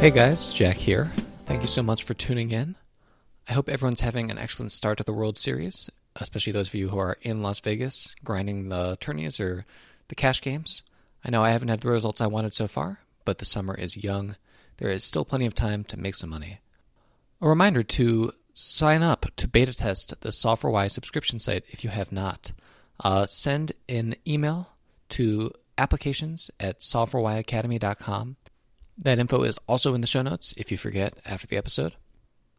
Hey 0.00 0.12
guys, 0.12 0.54
Jack 0.54 0.76
here. 0.76 1.10
Thank 1.46 1.62
you 1.62 1.66
so 1.66 1.82
much 1.82 2.04
for 2.04 2.14
tuning 2.14 2.52
in. 2.52 2.76
I 3.48 3.52
hope 3.52 3.68
everyone's 3.68 3.98
having 3.98 4.30
an 4.30 4.38
excellent 4.38 4.70
start 4.70 4.98
to 4.98 5.04
the 5.04 5.12
World 5.12 5.36
Series, 5.36 5.90
especially 6.14 6.52
those 6.52 6.68
of 6.68 6.76
you 6.76 6.88
who 6.88 6.98
are 6.98 7.18
in 7.22 7.42
Las 7.42 7.58
Vegas 7.58 8.14
grinding 8.24 8.68
the 8.68 8.96
tourneys 9.00 9.40
or 9.40 9.66
the 10.06 10.14
cash 10.14 10.40
games. 10.40 10.84
I 11.24 11.30
know 11.30 11.42
I 11.42 11.50
haven't 11.50 11.70
had 11.70 11.80
the 11.80 11.90
results 11.90 12.20
I 12.20 12.28
wanted 12.28 12.54
so 12.54 12.68
far, 12.68 13.00
but 13.24 13.38
the 13.38 13.44
summer 13.44 13.74
is 13.74 13.96
young. 13.96 14.36
There 14.76 14.88
is 14.88 15.02
still 15.02 15.24
plenty 15.24 15.46
of 15.46 15.56
time 15.56 15.82
to 15.86 15.98
make 15.98 16.14
some 16.14 16.30
money. 16.30 16.60
A 17.40 17.48
reminder 17.48 17.82
to 17.82 18.32
sign 18.54 19.02
up 19.02 19.26
to 19.36 19.48
beta 19.48 19.74
test 19.74 20.14
the 20.20 20.28
Solve4Why 20.28 20.88
subscription 20.92 21.40
site 21.40 21.64
if 21.70 21.82
you 21.82 21.90
have 21.90 22.12
not. 22.12 22.52
Uh, 23.00 23.26
send 23.26 23.72
an 23.88 24.14
email 24.24 24.68
to 25.08 25.52
applications 25.76 26.52
at 26.60 26.78
solve4whyacademy.com 26.78 28.36
that 28.98 29.18
info 29.18 29.42
is 29.44 29.58
also 29.66 29.94
in 29.94 30.00
the 30.00 30.06
show 30.06 30.22
notes 30.22 30.52
if 30.56 30.70
you 30.70 30.78
forget 30.78 31.14
after 31.24 31.46
the 31.46 31.56
episode. 31.56 31.94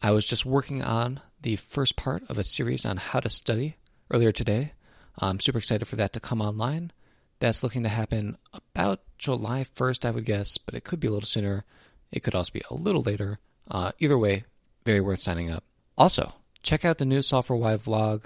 I 0.02 0.11
was 0.11 0.25
just 0.25 0.45
working 0.45 0.81
on 0.81 1.20
the 1.41 1.57
first 1.57 1.95
part 1.95 2.23
of 2.30 2.38
a 2.38 2.43
series 2.43 2.85
on 2.85 2.97
how 2.97 3.20
to 3.20 3.30
study 3.30 3.75
earlier 4.09 4.31
today. 4.31 4.73
I'm 5.17 5.39
super 5.39 5.57
excited 5.57 5.85
for 5.85 5.97
that 5.97 6.13
to 6.13 6.20
come 6.20 6.41
online. 6.41 6.91
That's 7.39 7.63
looking 7.63 7.83
to 7.83 7.89
happen 7.89 8.38
about 8.53 9.02
July 9.17 9.66
1st, 9.75 10.05
I 10.05 10.11
would 10.11 10.25
guess, 10.25 10.57
but 10.57 10.75
it 10.75 10.83
could 10.83 10.99
be 10.99 11.07
a 11.07 11.11
little 11.11 11.27
sooner. 11.27 11.66
It 12.11 12.21
could 12.21 12.35
also 12.35 12.52
be 12.53 12.61
a 12.69 12.73
little 12.73 13.02
later. 13.02 13.39
Uh, 13.69 13.91
either 13.99 14.17
way, 14.17 14.45
very 14.85 15.02
worth 15.02 15.19
signing 15.19 15.49
up. 15.52 15.63
Also, 15.97 16.33
check 16.63 16.85
out 16.85 16.97
the 16.97 17.05
new 17.05 17.19
Solve4Why 17.19 17.77
vlog 17.77 18.23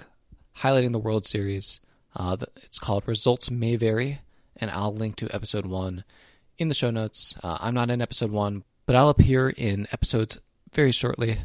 highlighting 0.58 0.92
the 0.92 0.98
World 0.98 1.26
Series. 1.26 1.80
Uh, 2.14 2.36
it's 2.62 2.78
called 2.78 3.06
Results 3.06 3.50
May 3.50 3.74
Vary, 3.76 4.20
and 4.56 4.70
I'll 4.70 4.94
link 4.94 5.16
to 5.16 5.34
episode 5.34 5.66
one 5.66 6.04
in 6.58 6.68
the 6.68 6.74
show 6.74 6.90
notes. 6.90 7.34
Uh, 7.42 7.58
I'm 7.60 7.74
not 7.74 7.90
in 7.90 8.00
episode 8.00 8.30
one, 8.30 8.64
but 8.86 8.96
I'll 8.96 9.08
appear 9.08 9.48
in 9.48 9.86
episodes 9.92 10.38
very 10.72 10.92
shortly 10.92 11.38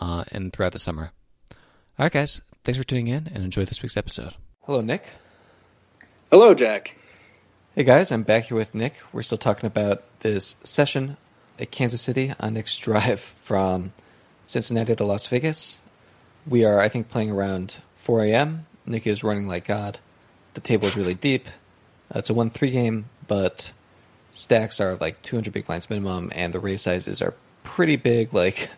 uh, 0.00 0.24
and 0.32 0.52
throughout 0.52 0.72
the 0.72 0.78
summer. 0.78 1.10
All 1.50 2.04
right, 2.04 2.12
guys, 2.12 2.40
thanks 2.64 2.78
for 2.78 2.84
tuning 2.84 3.08
in 3.08 3.30
and 3.32 3.44
enjoy 3.44 3.64
this 3.64 3.82
week's 3.82 3.96
episode. 3.96 4.34
Hello, 4.62 4.80
Nick. 4.80 5.04
Hello, 6.30 6.54
Jack. 6.54 6.96
Hey, 7.74 7.84
guys, 7.84 8.12
I'm 8.12 8.22
back 8.22 8.44
here 8.44 8.56
with 8.56 8.74
Nick. 8.74 8.94
We're 9.12 9.22
still 9.22 9.38
talking 9.38 9.66
about 9.66 10.02
this 10.20 10.56
session 10.62 11.16
at 11.58 11.70
Kansas 11.70 12.02
City 12.02 12.32
on 12.38 12.54
Nick's 12.54 12.76
drive 12.78 13.20
from 13.20 13.92
Cincinnati 14.44 14.94
to 14.96 15.04
Las 15.04 15.26
Vegas. 15.26 15.78
We 16.46 16.64
are, 16.64 16.80
I 16.80 16.88
think, 16.88 17.08
playing 17.08 17.30
around 17.30 17.78
4 17.98 18.24
a.m. 18.24 18.66
Nick 18.84 19.06
is 19.06 19.22
running 19.22 19.46
like 19.46 19.66
God. 19.66 19.98
The 20.54 20.60
table 20.60 20.88
is 20.88 20.96
really 20.96 21.14
deep. 21.14 21.46
Uh, 22.14 22.18
it's 22.18 22.30
a 22.30 22.34
1 22.34 22.50
3 22.50 22.70
game, 22.70 23.06
but 23.26 23.72
stacks 24.32 24.80
are 24.80 24.96
like 24.96 25.22
200 25.22 25.52
big 25.52 25.66
blinds 25.66 25.88
minimum, 25.88 26.32
and 26.34 26.52
the 26.52 26.60
raise 26.60 26.82
sizes 26.82 27.22
are 27.22 27.34
pretty 27.62 27.96
big. 27.96 28.34
Like, 28.34 28.68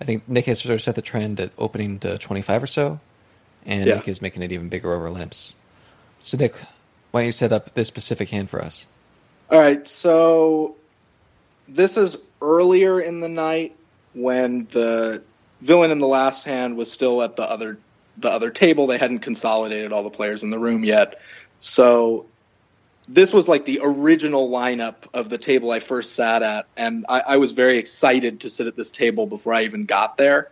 I 0.00 0.04
think 0.04 0.28
Nick 0.28 0.46
has 0.46 0.60
sort 0.60 0.74
of 0.74 0.82
set 0.82 0.94
the 0.94 1.02
trend 1.02 1.40
at 1.40 1.52
opening 1.56 1.98
to 2.00 2.18
25 2.18 2.62
or 2.62 2.66
so, 2.66 3.00
and 3.64 3.86
yeah. 3.86 3.96
Nick 3.96 4.08
is 4.08 4.20
making 4.20 4.42
it 4.42 4.52
even 4.52 4.68
bigger 4.68 4.92
over 4.92 5.08
limps. 5.10 5.54
So, 6.20 6.36
Nick, 6.36 6.54
why 7.10 7.20
don't 7.20 7.26
you 7.26 7.32
set 7.32 7.52
up 7.52 7.74
this 7.74 7.88
specific 7.88 8.28
hand 8.28 8.50
for 8.50 8.62
us? 8.62 8.86
All 9.50 9.58
right. 9.58 9.86
So, 9.86 10.76
this 11.68 11.96
is 11.96 12.18
earlier 12.42 13.00
in 13.00 13.20
the 13.20 13.28
night 13.28 13.76
when 14.12 14.66
the 14.70 15.22
villain 15.60 15.90
in 15.90 15.98
the 15.98 16.06
last 16.06 16.44
hand 16.44 16.76
was 16.76 16.90
still 16.90 17.22
at 17.22 17.36
the 17.36 17.42
other 17.42 17.78
the 18.18 18.30
other 18.30 18.50
table. 18.50 18.86
They 18.86 18.98
hadn't 18.98 19.20
consolidated 19.20 19.92
all 19.92 20.02
the 20.02 20.10
players 20.10 20.42
in 20.42 20.50
the 20.50 20.58
room 20.58 20.84
yet. 20.84 21.20
So 21.60 22.26
this 23.08 23.32
was 23.32 23.48
like 23.48 23.64
the 23.64 23.80
original 23.82 24.50
lineup 24.50 24.94
of 25.14 25.28
the 25.28 25.38
table 25.38 25.70
I 25.70 25.80
first 25.80 26.14
sat 26.14 26.42
at, 26.42 26.66
and 26.76 27.06
I, 27.08 27.20
I, 27.20 27.36
was 27.36 27.52
very 27.52 27.78
excited 27.78 28.40
to 28.40 28.50
sit 28.50 28.66
at 28.66 28.76
this 28.76 28.90
table 28.90 29.26
before 29.26 29.54
I 29.54 29.62
even 29.62 29.84
got 29.84 30.16
there, 30.16 30.50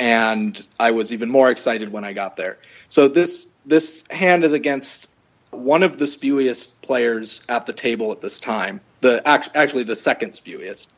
and 0.00 0.60
I 0.80 0.90
was 0.90 1.12
even 1.12 1.30
more 1.30 1.50
excited 1.50 1.92
when 1.92 2.04
I 2.04 2.12
got 2.12 2.36
there. 2.36 2.58
So 2.88 3.08
this 3.08 3.46
this 3.64 4.04
hand 4.10 4.44
is 4.44 4.52
against 4.52 5.08
one 5.50 5.82
of 5.82 5.96
the 5.96 6.06
spewiest 6.06 6.82
players 6.82 7.42
at 7.48 7.66
the 7.66 7.72
table 7.72 8.10
at 8.10 8.20
this 8.20 8.40
time, 8.40 8.80
the 9.00 9.22
actually 9.26 9.84
the 9.84 9.96
second 9.96 10.32
spewiest, 10.32 10.88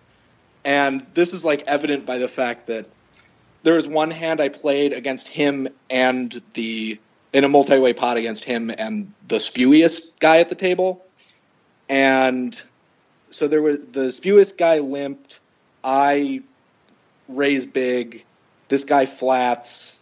and 0.65 1.07
this 1.12 1.34
is 1.34 1.45
like 1.45 1.65
evident 1.67 2.07
by 2.07 2.17
the 2.19 2.28
fact 2.28 2.69
that 2.69 2.87
there 3.62 3.75
was 3.75 3.89
one 3.89 4.11
hand 4.11 4.41
I 4.41 4.49
played 4.49 4.93
against 4.93 5.28
him 5.28 5.69
and 5.91 6.41
the 6.55 6.99
in 7.34 7.43
a 7.43 7.49
multi-way 7.49 7.93
pot 7.93 8.17
against 8.17 8.45
him 8.45 8.71
and 8.71 9.12
the 9.27 9.41
spewiest 9.41 10.21
guy 10.21 10.39
at 10.39 10.49
the 10.49 10.55
table. 10.55 11.03
And 11.89 12.61
so 13.31 13.49
there 13.49 13.62
was 13.62 13.78
the 13.78 14.12
spewiest 14.12 14.56
guy 14.56 14.78
limped. 14.78 15.41
I 15.83 16.43
raise 17.28 17.67
big. 17.67 18.25
This 18.69 18.84
guy 18.84 19.06
flats. 19.06 19.99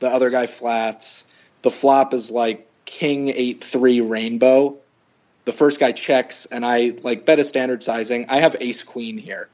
The 0.00 0.08
other 0.08 0.30
guy 0.30 0.46
flats. 0.46 1.24
The 1.62 1.70
flop 1.70 2.14
is 2.14 2.30
like 2.30 2.68
king 2.84 3.28
eight 3.28 3.64
three 3.64 4.00
rainbow. 4.00 4.76
The 5.44 5.52
first 5.52 5.78
guy 5.78 5.92
checks, 5.92 6.46
and 6.46 6.64
I 6.64 6.94
like 7.02 7.26
bet 7.26 7.38
a 7.38 7.44
standard 7.44 7.82
sizing. 7.84 8.26
I 8.28 8.40
have 8.40 8.56
ace 8.60 8.82
queen 8.82 9.18
here, 9.18 9.48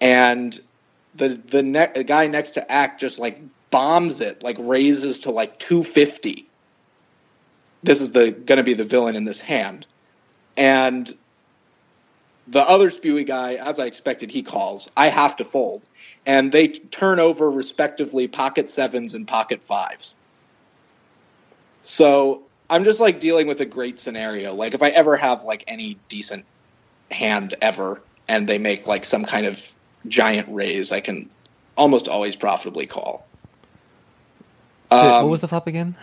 and 0.00 0.58
the 1.14 1.28
the, 1.28 1.62
ne- 1.62 1.92
the 1.94 2.04
guy 2.04 2.26
next 2.26 2.52
to 2.52 2.70
act 2.70 3.00
just 3.00 3.18
like 3.18 3.40
bombs 3.70 4.20
it, 4.20 4.42
like 4.42 4.56
raises 4.58 5.20
to 5.20 5.30
like 5.30 5.58
two 5.58 5.84
fifty 5.84 6.48
this 7.82 8.00
is 8.00 8.12
the 8.12 8.30
going 8.30 8.58
to 8.58 8.62
be 8.62 8.74
the 8.74 8.84
villain 8.84 9.16
in 9.16 9.24
this 9.24 9.40
hand. 9.40 9.86
And 10.60 11.12
the 12.46 12.60
other 12.60 12.90
spewy 12.90 13.26
guy, 13.26 13.54
as 13.54 13.78
I 13.78 13.86
expected, 13.86 14.30
he 14.30 14.42
calls. 14.42 14.90
I 14.94 15.08
have 15.08 15.36
to 15.36 15.44
fold. 15.44 15.80
And 16.26 16.52
they 16.52 16.68
turn 16.68 17.18
over 17.18 17.50
respectively 17.50 18.28
pocket 18.28 18.68
sevens 18.68 19.14
and 19.14 19.26
pocket 19.26 19.62
fives. 19.62 20.14
So 21.80 22.42
I'm 22.68 22.84
just 22.84 23.00
like 23.00 23.20
dealing 23.20 23.46
with 23.46 23.62
a 23.62 23.64
great 23.64 23.98
scenario. 23.98 24.52
Like 24.52 24.74
if 24.74 24.82
I 24.82 24.90
ever 24.90 25.16
have 25.16 25.44
like 25.44 25.64
any 25.66 25.98
decent 26.08 26.44
hand 27.10 27.54
ever 27.62 28.02
and 28.28 28.46
they 28.46 28.58
make 28.58 28.86
like 28.86 29.06
some 29.06 29.24
kind 29.24 29.46
of 29.46 29.74
giant 30.06 30.48
raise, 30.50 30.92
I 30.92 31.00
can 31.00 31.30
almost 31.74 32.06
always 32.06 32.36
profitably 32.36 32.84
call. 32.84 33.26
So 34.90 34.98
um, 34.98 35.22
what 35.22 35.30
was 35.30 35.40
the 35.40 35.48
flop 35.48 35.66
again? 35.66 35.96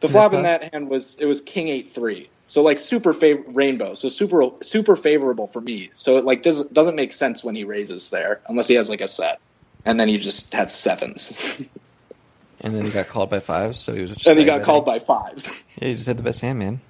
The 0.00 0.08
flop 0.08 0.32
in 0.32 0.42
that 0.42 0.72
hand 0.72 0.88
was 0.88 1.16
it 1.16 1.26
was 1.26 1.42
king 1.42 1.68
eight 1.68 1.90
three. 1.90 2.30
So 2.50 2.62
like 2.64 2.80
super 2.80 3.12
favor- 3.12 3.44
rainbow, 3.46 3.94
so 3.94 4.08
super 4.08 4.42
super 4.62 4.96
favorable 4.96 5.46
for 5.46 5.60
me. 5.60 5.90
So 5.92 6.16
it 6.16 6.24
like 6.24 6.42
does 6.42 6.64
doesn't 6.64 6.96
make 6.96 7.12
sense 7.12 7.44
when 7.44 7.54
he 7.54 7.62
raises 7.62 8.10
there 8.10 8.40
unless 8.48 8.66
he 8.66 8.74
has 8.74 8.90
like 8.90 9.00
a 9.00 9.06
set, 9.06 9.38
and 9.84 10.00
then 10.00 10.08
he 10.08 10.18
just 10.18 10.52
had 10.52 10.68
sevens. 10.68 11.62
and 12.60 12.74
then 12.74 12.84
he 12.84 12.90
got 12.90 13.06
called 13.06 13.30
by 13.30 13.38
fives, 13.38 13.78
so 13.78 13.94
he 13.94 14.02
was. 14.02 14.10
Just 14.10 14.26
and 14.26 14.36
he 14.36 14.44
got 14.44 14.64
called 14.64 14.84
by 14.84 14.98
fives. 14.98 15.62
Yeah, 15.80 15.88
he 15.88 15.94
just 15.94 16.08
had 16.08 16.18
the 16.18 16.24
best 16.24 16.40
hand, 16.40 16.58
man. 16.58 16.80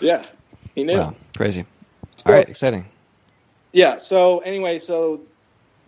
Yeah, 0.00 0.24
he 0.74 0.82
knew. 0.82 0.96
Wow, 0.96 1.14
crazy. 1.36 1.66
So, 2.16 2.30
All 2.30 2.32
right, 2.32 2.48
exciting. 2.48 2.86
Yeah. 3.70 3.98
So 3.98 4.38
anyway, 4.38 4.78
so 4.78 5.20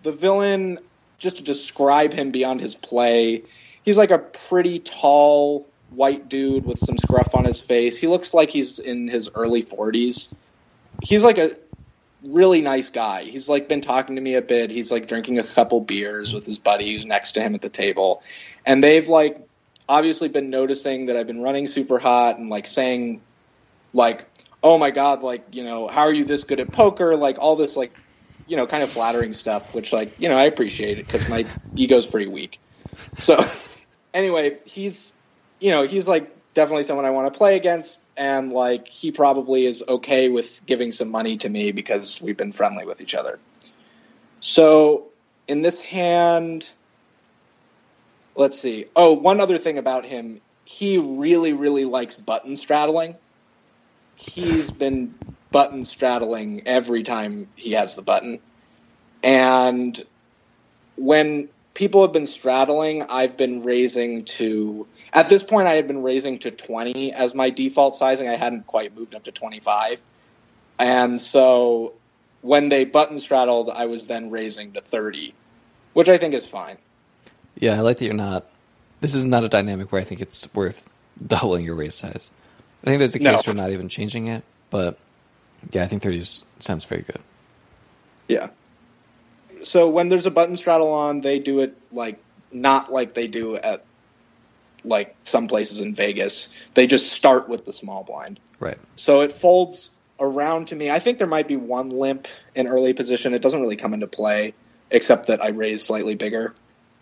the 0.03 0.13
villain, 0.13 0.81
just 1.17 1.39
to 1.39 1.45
describe 1.45 2.13
him 2.13 2.31
beyond 2.31 2.61
his 2.61 2.77
play, 2.77 3.45
he's 3.85 3.97
like 3.97 4.11
a 4.11 4.19
pretty 4.19 4.81
tall 4.81 5.67
white 5.95 6.29
dude 6.29 6.65
with 6.65 6.79
some 6.79 6.99
scruff 6.99 7.35
on 7.35 7.45
his 7.45 7.61
face. 7.61 7.97
He 7.97 8.07
looks 8.07 8.35
like 8.35 8.51
he's 8.51 8.79
in 8.79 9.09
his 9.09 9.31
early 9.35 9.63
40s. 9.63 10.33
He's 11.03 11.25
like 11.25 11.39
a 11.39 11.57
really 12.23 12.61
nice 12.61 12.91
guy. 12.91 13.25
He's 13.25 13.49
like 13.49 13.69
been 13.69 13.81
talking 13.81 14.17
to 14.17 14.23
me 14.23 14.35
a 14.35 14.43
bit. 14.43 14.71
He's 14.71 14.91
like 14.91 15.09
drinking 15.09 15.39
a 15.39 15.45
couple 15.45 15.81
beers 15.81 16.33
with 16.33 16.47
his 16.47 16.59
buddy 16.59 16.93
who's 16.93 17.05
next 17.05 17.33
to 17.33 17.43
him 17.43 17.55
at 17.55 17.61
the 17.61 17.69
table. 17.69 18.23
And 18.65 18.83
they've 18.83 19.07
like 19.07 19.39
obviously 19.89 20.29
been 20.29 20.51
noticing 20.51 21.07
that 21.07 21.17
I've 21.17 21.27
been 21.27 21.43
running 21.43 21.67
super 21.67 21.99
hot 21.99 22.39
and 22.39 22.49
like 22.49 22.67
saying 22.67 23.21
like, 23.93 24.27
"Oh 24.63 24.79
my 24.79 24.91
god, 24.91 25.23
like, 25.23 25.45
you 25.53 25.65
know, 25.65 25.89
how 25.89 26.03
are 26.03 26.13
you 26.13 26.25
this 26.25 26.45
good 26.45 26.61
at 26.61 26.73
poker?" 26.73 27.17
like 27.17 27.39
all 27.39 27.57
this 27.57 27.77
like 27.77 27.93
you 28.47 28.59
know, 28.59 28.67
kind 28.67 28.83
of 28.83 28.91
flattering 28.91 29.33
stuff, 29.33 29.75
which 29.75 29.91
like, 29.91 30.21
you 30.21 30.29
know, 30.29 30.37
I 30.37 30.45
appreciate 30.45 30.99
it 30.99 31.09
cuz 31.09 31.29
my 31.29 31.47
ego's 31.77 32.07
pretty 32.07 32.27
weak. 32.27 32.61
So 33.19 33.43
anyway, 34.15 34.59
he's 34.65 35.13
you 35.65 35.71
know, 35.71 35.85
he's 35.85 36.07
like 36.07 36.31
definitely 36.53 36.83
someone 36.83 37.07
I 37.07 37.11
want 37.11 37.33
to 37.33 37.39
play 37.39 37.57
against, 37.57 37.99
and 38.19 38.53
like 38.53 38.87
he 38.87 39.13
probably 39.13 39.65
is 39.65 39.83
okay 39.89 40.29
with 40.29 40.61
giving 40.67 40.93
some 40.93 41.11
money 41.11 41.39
to 41.39 41.49
me 41.49 41.73
because 41.73 42.21
we've 42.21 42.37
been 42.37 42.53
friendly 42.53 42.85
with 42.85 43.01
each 43.01 43.15
other. 43.15 43.39
So 44.41 45.07
in 45.49 45.63
this 45.63 45.81
hand, 45.81 46.71
let's 48.37 48.59
see. 48.59 48.89
Oh, 48.95 49.15
one 49.15 49.41
other 49.41 49.57
thing 49.57 49.79
about 49.79 50.05
him, 50.05 50.43
he 50.67 50.99
really, 50.99 51.55
really 51.55 51.87
likes 51.87 52.17
button 52.17 52.57
straddling. 52.57 53.15
He's 54.17 54.71
been 54.71 55.15
button 55.51 55.87
straddling 55.87 56.65
every 56.67 57.05
time 57.05 57.49
he 57.57 57.73
has 57.73 57.95
the 57.95 58.03
button. 58.03 58.41
And 59.23 59.99
when 60.97 61.49
people 61.75 62.03
have 62.03 62.13
been 62.13 62.27
straddling, 62.27 63.03
I've 63.03 63.37
been 63.37 63.63
raising 63.63 64.25
to 64.25 64.87
at 65.15 65.29
this 65.29 65.45
point, 65.45 65.69
I 65.69 65.75
had 65.75 65.87
been 65.87 66.03
raising 66.03 66.39
to 66.41 66.51
20 66.51 67.13
as 67.13 67.37
my 67.37 67.51
default 67.51 67.95
sizing. 67.95 68.29
I 68.29 68.35
hadn't 68.35 68.67
quite 68.67 68.97
moved 68.97 69.15
up 69.15 69.25
to 69.25 69.33
25. 69.33 70.03
And 70.77 71.21
so 71.21 71.95
when 72.43 72.69
they 72.69 72.85
button 72.85 73.21
straddled, 73.21 73.71
I 73.71 73.87
was 73.87 74.09
then 74.09 74.31
raising 74.31 74.73
to 74.73 74.81
30, 74.81 75.33
which 75.93 76.09
I 76.09 76.19
think 76.19 76.35
is 76.35 76.49
fine. 76.49 76.79
Yeah, 77.57 77.77
I 77.77 77.81
like 77.81 77.99
that 77.99 78.05
you're 78.05 78.15
not. 78.15 78.47
This 79.01 79.15
is 79.15 79.25
not 79.25 79.45
a 79.45 79.49
dynamic 79.49 79.93
where 79.93 80.01
I 80.01 80.05
think 80.05 80.21
it's 80.21 80.53
worth 80.53 80.85
doubling 81.27 81.65
your 81.65 81.77
raise 81.77 81.95
size. 81.95 82.33
I 82.83 82.89
think 82.89 82.99
there's 82.99 83.15
a 83.15 83.21
case 83.21 83.25
No. 83.25 83.39
for 83.43 83.55
not 83.55 83.71
even 83.71 83.89
changing 83.89 84.27
it, 84.27 84.43
but 84.71 84.99
yeah, 85.71 85.85
I 85.85 85.87
think 85.87 86.03
30 86.03 86.19
is, 86.19 86.43
sounds 86.59 86.85
very 86.85 87.03
good. 87.03 87.21
Yeah. 88.27 88.49
So 89.65 89.89
when 89.89 90.09
there's 90.09 90.27
a 90.27 90.31
button 90.31 90.57
straddle 90.57 90.93
on, 90.93 91.21
they 91.21 91.39
do 91.39 91.61
it 91.61 91.77
like 91.91 92.19
not 92.53 92.93
like 92.93 93.15
they 93.15 93.27
do 93.27 93.57
at 93.57 93.85
like 94.85 95.17
some 95.25 95.49
places 95.49 95.81
in 95.81 95.95
Vegas. 95.95 96.51
They 96.75 96.87
just 96.87 97.13
start 97.13 97.49
with 97.49 97.65
the 97.65 97.73
small 97.73 98.05
blind. 98.05 98.39
Right. 98.61 98.79
So 98.97 99.23
it 99.23 99.33
folds 99.33 99.91
around 100.21 100.69
to 100.69 100.77
me. 100.77 100.91
I 100.91 100.99
think 100.99 101.19
there 101.19 101.27
might 101.27 101.49
be 101.49 101.57
one 101.57 101.89
limp 101.89 102.29
in 102.55 102.69
early 102.69 102.93
position. 102.93 103.35
It 103.35 103.43
doesn't 103.43 103.61
really 103.61 103.77
come 103.77 103.95
into 103.95 104.07
play, 104.07 104.55
except 104.91 105.29
that 105.29 105.43
I 105.43 105.49
raise 105.49 105.85
slightly 105.85 106.15
bigger. 106.15 106.55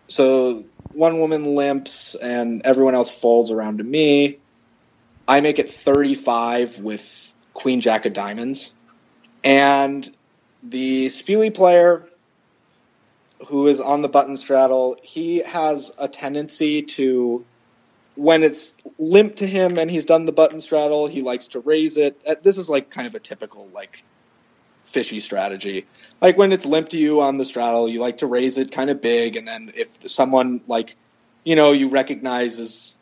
So 0.09 0.64
one 0.93 1.19
woman 1.20 1.56
limps 1.56 2.14
and 2.14 2.62
everyone 2.64 2.94
else 2.94 3.11
folds 3.11 3.50
around 3.50 3.79
to 3.79 3.85
me. 3.85 4.38
I 5.26 5.41
make 5.41 5.59
it 5.59 5.70
35 5.70 6.81
with 6.81 7.35
Queen 7.55 7.81
Jack 7.81 8.06
of 8.06 8.12
Diamonds. 8.12 8.73
And 9.44 10.09
the 10.62 11.06
Spewy 11.06 11.53
player 11.53 12.06
who 13.48 13.66
is 13.66 13.80
on 13.80 14.02
the 14.02 14.08
button 14.08 14.36
straddle, 14.36 14.96
he 15.02 15.38
has 15.38 15.92
a 15.98 16.08
tendency 16.08 16.82
to 16.82 17.44
when 18.14 18.42
it's 18.42 18.74
limp 18.98 19.36
to 19.36 19.46
him 19.46 19.78
and 19.78 19.90
he's 19.90 20.04
done 20.04 20.26
the 20.26 20.32
button 20.32 20.60
straddle, 20.60 21.06
he 21.06 21.22
likes 21.22 21.48
to 21.48 21.60
raise 21.60 21.96
it. 21.96 22.20
Uh, 22.26 22.34
This 22.42 22.58
is 22.58 22.68
like 22.68 22.90
kind 22.90 23.06
of 23.06 23.14
a 23.14 23.20
typical 23.20 23.68
like 23.72 24.04
fishy 24.84 25.20
strategy. 25.20 25.86
Like 26.20 26.36
when 26.36 26.52
it's 26.52 26.66
limp 26.66 26.90
to 26.90 26.98
you 26.98 27.22
on 27.22 27.38
the 27.38 27.44
straddle, 27.44 27.88
you 27.88 28.00
like 28.00 28.18
to 28.18 28.26
raise 28.26 28.58
it 28.58 28.70
kind 28.70 28.90
of 28.90 29.00
big, 29.00 29.36
and 29.36 29.48
then 29.48 29.72
if 29.76 29.88
someone 30.10 30.60
like 30.66 30.96
you 31.44 31.56
know 31.56 31.72
you 31.72 31.88
recognize 31.88 32.58
is 32.58 32.96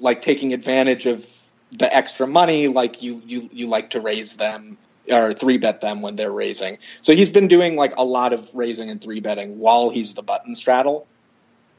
like 0.00 0.22
taking 0.22 0.52
advantage 0.52 1.06
of 1.06 1.28
the 1.70 1.92
extra 1.94 2.26
money, 2.26 2.68
like 2.68 3.02
you 3.02 3.20
you 3.26 3.48
you 3.52 3.66
like 3.66 3.90
to 3.90 4.00
raise 4.00 4.34
them 4.34 4.78
or 5.10 5.32
three 5.32 5.58
bet 5.58 5.80
them 5.80 6.02
when 6.02 6.16
they're 6.16 6.32
raising. 6.32 6.78
So 7.02 7.14
he's 7.14 7.30
been 7.30 7.48
doing 7.48 7.76
like 7.76 7.96
a 7.96 8.04
lot 8.04 8.32
of 8.32 8.54
raising 8.54 8.90
and 8.90 9.00
three 9.00 9.20
betting 9.20 9.58
while 9.58 9.90
he's 9.90 10.14
the 10.14 10.22
button 10.22 10.54
straddle, 10.54 11.06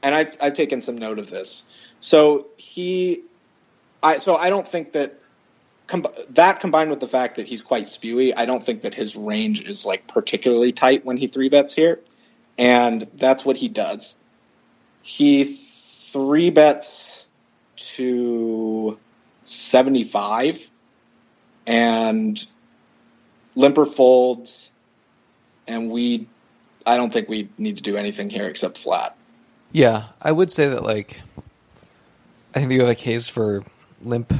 and 0.02 0.14
I, 0.14 0.30
I've 0.40 0.54
taken 0.54 0.80
some 0.80 0.98
note 0.98 1.18
of 1.18 1.30
this. 1.30 1.64
So 2.00 2.48
he, 2.56 3.22
I 4.02 4.18
so 4.18 4.36
I 4.36 4.50
don't 4.50 4.66
think 4.66 4.92
that 4.92 5.18
com- 5.86 6.06
that 6.30 6.60
combined 6.60 6.90
with 6.90 7.00
the 7.00 7.08
fact 7.08 7.36
that 7.36 7.46
he's 7.46 7.62
quite 7.62 7.84
spewy, 7.84 8.32
I 8.36 8.46
don't 8.46 8.64
think 8.64 8.82
that 8.82 8.94
his 8.94 9.16
range 9.16 9.60
is 9.62 9.86
like 9.86 10.06
particularly 10.06 10.72
tight 10.72 11.04
when 11.04 11.16
he 11.16 11.26
three 11.26 11.48
bets 11.48 11.72
here, 11.72 12.00
and 12.58 13.08
that's 13.14 13.44
what 13.44 13.56
he 13.56 13.68
does. 13.68 14.14
He 15.02 15.44
three 15.44 16.50
bets 16.50 17.26
to 17.76 18.98
seventy 19.42 20.04
five, 20.04 20.70
and 21.66 22.44
limper 23.56 23.84
folds, 23.84 24.70
and 25.66 25.90
we. 25.90 26.28
I 26.86 26.96
don't 26.96 27.12
think 27.12 27.28
we 27.28 27.48
need 27.58 27.78
to 27.78 27.82
do 27.82 27.96
anything 27.96 28.30
here 28.30 28.46
except 28.46 28.78
flat. 28.78 29.16
Yeah, 29.72 30.04
I 30.22 30.30
would 30.30 30.52
say 30.52 30.68
that 30.68 30.84
like 30.84 31.20
I 32.54 32.60
think 32.60 32.72
you 32.72 32.80
have 32.80 32.88
a 32.88 32.94
case 32.94 33.28
for 33.28 33.64
limp 34.00 34.32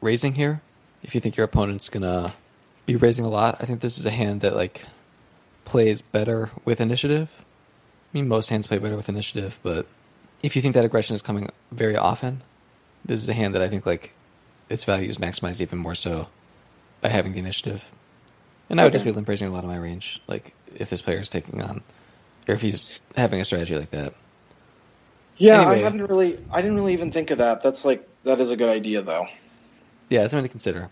raising 0.00 0.34
here. 0.34 0.62
If 1.02 1.14
you 1.14 1.20
think 1.20 1.36
your 1.36 1.44
opponent's 1.44 1.88
gonna 1.88 2.34
be 2.86 2.96
raising 2.96 3.24
a 3.24 3.28
lot, 3.28 3.58
I 3.60 3.66
think 3.66 3.80
this 3.80 3.98
is 3.98 4.06
a 4.06 4.10
hand 4.10 4.42
that 4.42 4.54
like 4.54 4.84
plays 5.64 6.00
better 6.00 6.50
with 6.64 6.80
initiative. 6.80 7.30
I 7.38 8.16
mean, 8.16 8.28
most 8.28 8.48
hands 8.48 8.66
play 8.66 8.78
better 8.78 8.96
with 8.96 9.08
initiative, 9.08 9.58
but 9.62 9.86
if 10.42 10.56
you 10.56 10.62
think 10.62 10.74
that 10.74 10.84
aggression 10.84 11.14
is 11.14 11.20
coming 11.20 11.50
very 11.72 11.96
often, 11.96 12.42
this 13.04 13.20
is 13.20 13.28
a 13.28 13.34
hand 13.34 13.54
that 13.54 13.60
I 13.60 13.68
think 13.68 13.84
like 13.84 14.12
its 14.70 14.84
value 14.84 15.10
is 15.10 15.18
maximized 15.18 15.60
even 15.60 15.78
more 15.78 15.94
so 15.94 16.28
by 17.00 17.08
having 17.08 17.32
the 17.32 17.38
initiative. 17.38 17.90
And 18.70 18.80
I 18.80 18.84
would 18.84 18.92
just 18.92 19.04
be 19.04 19.12
limp 19.12 19.28
raising 19.28 19.48
a 19.48 19.50
lot 19.50 19.64
of 19.64 19.70
my 19.70 19.78
range, 19.78 20.20
like 20.26 20.54
if 20.74 20.90
this 20.90 21.00
player 21.00 21.20
is 21.20 21.30
taking 21.30 21.62
on, 21.62 21.82
or 22.46 22.54
if 22.54 22.60
he's 22.60 23.00
having 23.16 23.40
a 23.40 23.44
strategy 23.44 23.76
like 23.76 23.90
that. 23.90 24.14
Yeah, 25.38 25.60
Anyway. 25.60 25.74
I 25.74 25.78
hadn't 25.78 26.04
really. 26.06 26.38
I 26.50 26.60
didn't 26.60 26.76
really 26.76 26.92
even 26.92 27.10
think 27.10 27.30
of 27.30 27.38
that. 27.38 27.62
That's 27.62 27.84
like 27.84 28.06
that 28.24 28.40
is 28.40 28.50
a 28.50 28.56
good 28.56 28.68
idea 28.68 29.02
though. 29.02 29.26
Yeah, 30.08 30.22
it's 30.22 30.32
something 30.32 30.44
to 30.44 30.50
consider. 30.50 30.90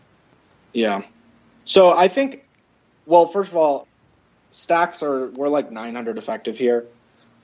Yeah. 0.72 1.02
So 1.64 1.90
I 1.90 2.08
think, 2.08 2.44
well, 3.06 3.26
first 3.26 3.50
of 3.50 3.56
all, 3.56 3.88
stacks 4.50 5.02
are 5.02 5.28
we're 5.28 5.48
like 5.48 5.70
900 5.70 6.18
effective 6.18 6.56
here. 6.56 6.86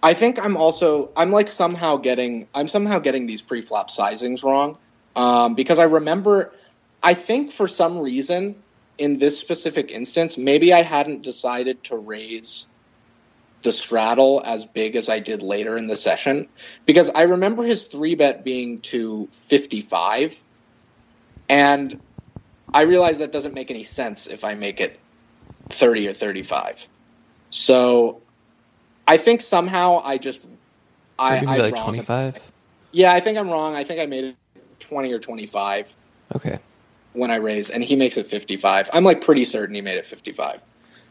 I 0.02 0.14
think 0.14 0.44
I'm 0.44 0.56
also 0.56 1.10
I'm 1.16 1.30
like 1.30 1.48
somehow 1.48 1.96
getting 1.96 2.48
I'm 2.54 2.68
somehow 2.68 2.98
getting 2.98 3.26
these 3.26 3.42
pre-flop 3.42 3.90
sizings 3.90 4.42
wrong 4.42 4.76
um, 5.14 5.54
because 5.54 5.78
I 5.78 5.84
remember 5.84 6.52
I 7.02 7.14
think 7.14 7.52
for 7.52 7.68
some 7.68 7.98
reason 7.98 8.56
in 8.98 9.18
this 9.18 9.40
specific 9.40 9.90
instance 9.90 10.38
maybe 10.38 10.72
I 10.72 10.82
hadn't 10.82 11.22
decided 11.22 11.84
to 11.84 11.96
raise 11.96 12.66
the 13.62 13.72
straddle 13.72 14.42
as 14.44 14.66
big 14.66 14.96
as 14.96 15.08
I 15.08 15.20
did 15.20 15.42
later 15.42 15.76
in 15.76 15.86
the 15.86 15.96
session 15.96 16.48
because 16.86 17.10
I 17.10 17.22
remember 17.22 17.62
his 17.62 17.86
three 17.86 18.14
bet 18.14 18.44
being 18.44 18.80
to 18.82 19.28
55 19.32 20.42
and 21.48 22.00
I 22.74 22.82
realize 22.82 23.18
that 23.18 23.32
doesn't 23.32 23.54
make 23.54 23.70
any 23.70 23.84
sense 23.84 24.26
if 24.26 24.44
I 24.44 24.54
make 24.54 24.80
it 24.80 24.98
30 25.70 26.08
or 26.08 26.12
35. 26.12 26.88
So 27.50 28.22
I 29.06 29.16
think 29.18 29.42
somehow 29.42 30.00
I 30.04 30.18
just 30.18 30.40
I 31.18 31.34
Maybe 31.34 31.46
I 31.46 31.56
like 31.58 31.74
wrong. 31.74 31.84
25? 31.84 32.40
Yeah, 32.92 33.12
I 33.12 33.20
think 33.20 33.38
I'm 33.38 33.50
wrong. 33.50 33.74
I 33.74 33.84
think 33.84 34.00
I 34.00 34.06
made 34.06 34.24
it 34.24 34.36
20 34.80 35.12
or 35.12 35.18
25 35.18 35.94
Okay. 36.34 36.58
When 37.12 37.30
I 37.30 37.36
raise, 37.36 37.70
and 37.70 37.82
he 37.82 37.96
makes 37.96 38.16
it 38.16 38.26
55. 38.26 38.90
I'm 38.92 39.04
like 39.04 39.20
pretty 39.20 39.44
certain 39.44 39.74
he 39.74 39.80
made 39.80 39.98
it 39.98 40.06
55. 40.06 40.62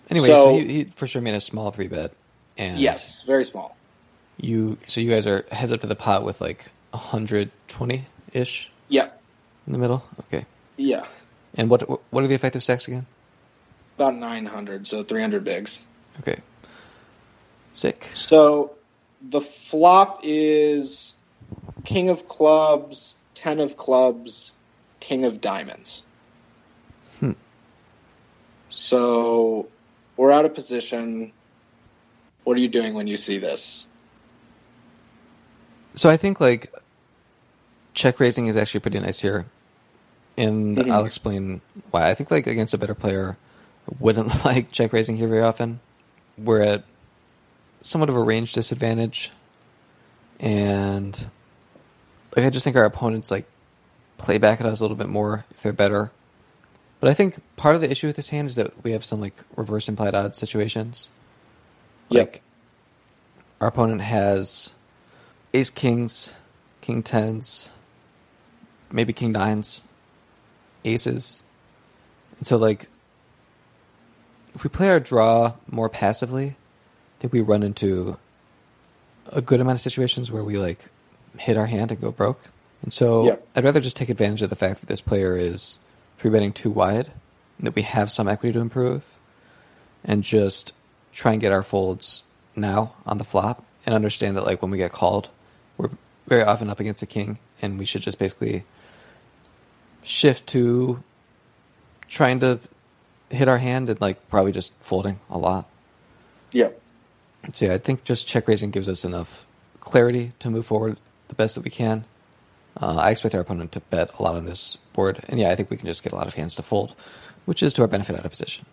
Anyway, 0.09 0.27
So- 0.27 0.45
so, 0.45 0.57
he, 0.59 0.67
he 0.67 0.83
for 0.95 1.07
sure 1.07 1.21
made 1.21 1.35
a 1.35 1.39
small 1.39 1.71
three 1.71 1.87
bet. 1.87 2.11
And 2.57 2.79
Yes, 2.79 3.23
very 3.23 3.45
small. 3.45 3.75
You 4.37 4.77
so 4.87 4.99
you 5.01 5.09
guys 5.09 5.27
are 5.27 5.45
heads 5.51 5.71
up 5.71 5.81
to 5.81 5.87
the 5.87 5.95
pot 5.95 6.23
with 6.25 6.41
like 6.41 6.65
120 6.91 8.05
ish 8.33 8.69
Yeah. 8.89 9.09
in 9.67 9.73
the 9.73 9.79
middle. 9.79 10.03
Okay. 10.27 10.45
Yeah. 10.77 11.05
And 11.55 11.69
what 11.69 11.81
what 12.11 12.23
are 12.23 12.27
the 12.27 12.35
effective 12.35 12.63
stacks 12.63 12.87
again? 12.87 13.05
About 13.97 14.15
900, 14.15 14.87
so 14.87 15.03
300 15.03 15.43
bigs. 15.43 15.79
Okay. 16.19 16.39
Sick. 17.69 18.07
So 18.13 18.73
the 19.21 19.41
flop 19.41 20.21
is 20.23 21.13
King 21.85 22.09
of 22.09 22.27
Clubs, 22.27 23.15
Ten 23.33 23.59
of 23.59 23.77
Clubs, 23.77 24.53
King 25.01 25.25
of 25.25 25.41
Diamonds. 25.41 26.03
Hmm. 27.19 27.31
So 28.69 29.67
we're 30.15 30.31
out 30.31 30.45
of 30.45 30.53
position. 30.53 31.33
What 32.45 32.55
are 32.55 32.61
you 32.61 32.69
doing 32.69 32.93
when 32.93 33.07
you 33.07 33.17
see 33.17 33.37
this? 33.37 33.87
So 35.95 36.09
I 36.09 36.15
think 36.15 36.39
like 36.39 36.73
check 37.93 38.19
raising 38.21 38.47
is 38.47 38.55
actually 38.55 38.79
pretty 38.79 38.99
nice 38.99 39.19
here, 39.19 39.45
and 40.37 40.77
Mhm. 40.77 40.89
I'll 40.89 41.05
explain 41.05 41.59
why. 41.91 42.09
I 42.09 42.13
think 42.13 42.31
like 42.31 42.47
against 42.47 42.73
a 42.73 42.77
better 42.77 42.95
player, 42.95 43.35
wouldn't 43.99 44.45
like 44.45 44.71
check 44.71 44.93
raising 44.93 45.17
here 45.17 45.27
very 45.27 45.41
often. 45.41 45.81
We're 46.37 46.61
at 46.61 46.83
somewhat 47.81 48.09
of 48.09 48.15
a 48.15 48.23
range 48.23 48.53
disadvantage, 48.53 49.31
and 50.39 51.29
like 52.35 52.45
I 52.45 52.49
just 52.49 52.63
think 52.63 52.77
our 52.77 52.85
opponents 52.85 53.29
like 53.29 53.45
play 54.21 54.37
back 54.37 54.59
at 54.59 54.67
us 54.67 54.79
a 54.79 54.83
little 54.83 54.97
bit 54.97 55.09
more 55.09 55.45
if 55.51 55.61
they're 55.61 55.73
better. 55.73 56.11
But 56.99 57.09
I 57.09 57.13
think 57.13 57.39
part 57.55 57.75
of 57.75 57.81
the 57.81 57.89
issue 57.89 58.07
with 58.07 58.15
this 58.15 58.29
hand 58.29 58.47
is 58.47 58.55
that 58.55 58.83
we 58.83 58.91
have 58.91 59.03
some 59.03 59.19
like 59.19 59.35
reverse 59.55 59.89
implied 59.89 60.13
odds 60.13 60.37
situations. 60.37 61.09
Yep. 62.09 62.27
Like 62.27 62.41
our 63.59 63.67
opponent 63.67 64.01
has 64.01 64.71
ace 65.53 65.69
kings, 65.69 66.33
king 66.81 67.01
tens, 67.01 67.69
maybe 68.91 69.13
king 69.13 69.31
nines, 69.31 69.83
aces. 70.85 71.41
And 72.37 72.45
so 72.45 72.57
like 72.57 72.87
if 74.53 74.63
we 74.63 74.69
play 74.69 74.89
our 74.89 74.99
draw 74.99 75.53
more 75.69 75.89
passively, 75.89 76.49
I 76.49 76.55
think 77.19 77.33
we 77.33 77.41
run 77.41 77.63
into 77.63 78.17
a 79.27 79.41
good 79.41 79.59
amount 79.59 79.75
of 79.75 79.81
situations 79.81 80.31
where 80.31 80.43
we 80.43 80.57
like 80.57 80.85
hit 81.37 81.57
our 81.57 81.65
hand 81.65 81.91
and 81.91 81.99
go 81.99 82.11
broke. 82.11 82.50
And 82.81 82.93
so 82.93 83.25
Yeah. 83.25 83.35
I'd 83.55 83.63
rather 83.63 83.79
just 83.79 83.95
take 83.95 84.09
advantage 84.09 84.41
of 84.41 84.49
the 84.49 84.55
fact 84.55 84.79
that 84.79 84.87
this 84.87 85.01
player 85.01 85.37
is 85.37 85.77
three 86.17 86.31
betting 86.31 86.53
too 86.53 86.71
wide 86.71 87.11
and 87.57 87.67
that 87.67 87.75
we 87.75 87.83
have 87.83 88.11
some 88.11 88.27
equity 88.27 88.53
to 88.53 88.59
improve 88.59 89.03
and 90.03 90.23
just 90.23 90.73
try 91.13 91.33
and 91.33 91.41
get 91.41 91.51
our 91.51 91.63
folds 91.63 92.23
now 92.55 92.93
on 93.05 93.17
the 93.17 93.23
flop 93.23 93.63
and 93.85 93.93
understand 93.93 94.37
that 94.37 94.45
like 94.45 94.61
when 94.61 94.71
we 94.71 94.77
get 94.77 94.91
called, 94.91 95.29
we're 95.77 95.89
very 96.27 96.43
often 96.43 96.69
up 96.69 96.79
against 96.79 97.03
a 97.03 97.07
king 97.07 97.39
and 97.61 97.77
we 97.77 97.85
should 97.85 98.01
just 98.01 98.17
basically 98.17 98.63
shift 100.03 100.47
to 100.47 101.03
trying 102.07 102.39
to 102.39 102.59
hit 103.29 103.47
our 103.47 103.59
hand 103.59 103.89
and 103.89 104.01
like 104.01 104.27
probably 104.29 104.51
just 104.51 104.73
folding 104.81 105.19
a 105.29 105.37
lot 105.37 105.67
Yep. 106.51 106.81
So 107.53 107.65
yeah, 107.65 107.73
I 107.73 107.77
think 107.77 108.03
just 108.03 108.27
check 108.27 108.47
raising 108.47 108.71
gives 108.71 108.87
us 108.87 109.03
enough 109.03 109.45
clarity 109.79 110.33
to 110.39 110.49
move 110.49 110.65
forward 110.65 110.97
the 111.27 111.35
best 111.35 111.55
that 111.55 111.63
we 111.63 111.71
can. 111.71 112.05
Uh, 112.79 112.95
I 112.95 113.11
expect 113.11 113.35
our 113.35 113.41
opponent 113.41 113.73
to 113.73 113.79
bet 113.81 114.11
a 114.17 114.23
lot 114.23 114.35
on 114.35 114.45
this 114.45 114.77
board, 114.93 115.23
and 115.27 115.39
yeah, 115.39 115.49
I 115.51 115.55
think 115.55 115.69
we 115.69 115.77
can 115.77 115.87
just 115.87 116.03
get 116.03 116.13
a 116.13 116.15
lot 116.15 116.27
of 116.27 116.33
hands 116.33 116.55
to 116.55 116.63
fold, 116.63 116.95
which 117.45 117.61
is 117.61 117.73
to 117.73 117.81
our 117.81 117.87
benefit 117.87 118.15
out 118.15 118.25
of 118.25 118.31
position. 118.31 118.65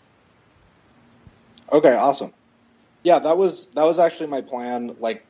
Okay, 1.70 1.94
awesome. 1.94 2.32
Yeah, 3.02 3.18
that 3.18 3.36
was 3.36 3.66
that 3.68 3.84
was 3.84 3.98
actually 3.98 4.28
my 4.28 4.40
plan. 4.40 4.96
Like, 5.00 5.24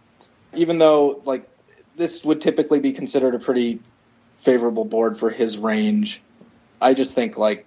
even 0.54 0.78
though 0.78 1.22
like 1.24 1.48
this 1.96 2.24
would 2.24 2.40
typically 2.40 2.78
be 2.78 2.92
considered 2.92 3.34
a 3.34 3.38
pretty 3.38 3.80
favorable 4.36 4.84
board 4.84 5.18
for 5.18 5.30
his 5.30 5.58
range, 5.58 6.22
I 6.80 6.94
just 6.94 7.14
think 7.14 7.36
like, 7.36 7.66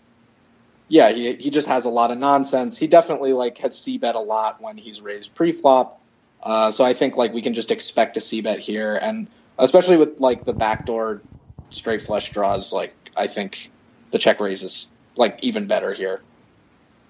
yeah, 0.87 1.11
he 1.11 1.33
he 1.33 1.49
just 1.49 1.67
has 1.67 1.85
a 1.85 1.89
lot 1.89 2.11
of 2.11 2.17
nonsense. 2.17 2.77
He 2.77 2.87
definitely 2.87 3.33
like 3.33 3.57
has 3.57 3.77
c 3.77 3.97
bet 3.97 4.15
a 4.15 4.19
lot 4.19 4.61
when 4.61 4.77
he's 4.77 5.01
raised 5.01 5.33
pre-flop. 5.35 5.99
Uh, 6.41 6.71
so 6.71 6.83
I 6.83 6.93
think 6.93 7.17
like 7.17 7.33
we 7.33 7.41
can 7.41 7.53
just 7.53 7.71
expect 7.71 8.17
a 8.17 8.21
c 8.21 8.41
bet 8.41 8.59
here, 8.59 8.95
and 8.95 9.27
especially 9.57 9.97
with 9.97 10.19
like 10.19 10.45
the 10.45 10.53
backdoor 10.53 11.21
straight 11.69 12.01
flush 12.01 12.31
draws, 12.31 12.73
like 12.73 12.93
I 13.15 13.27
think 13.27 13.71
the 14.11 14.19
check 14.19 14.39
raise 14.39 14.63
is 14.63 14.89
like 15.15 15.39
even 15.43 15.67
better 15.67 15.93
here. 15.93 16.21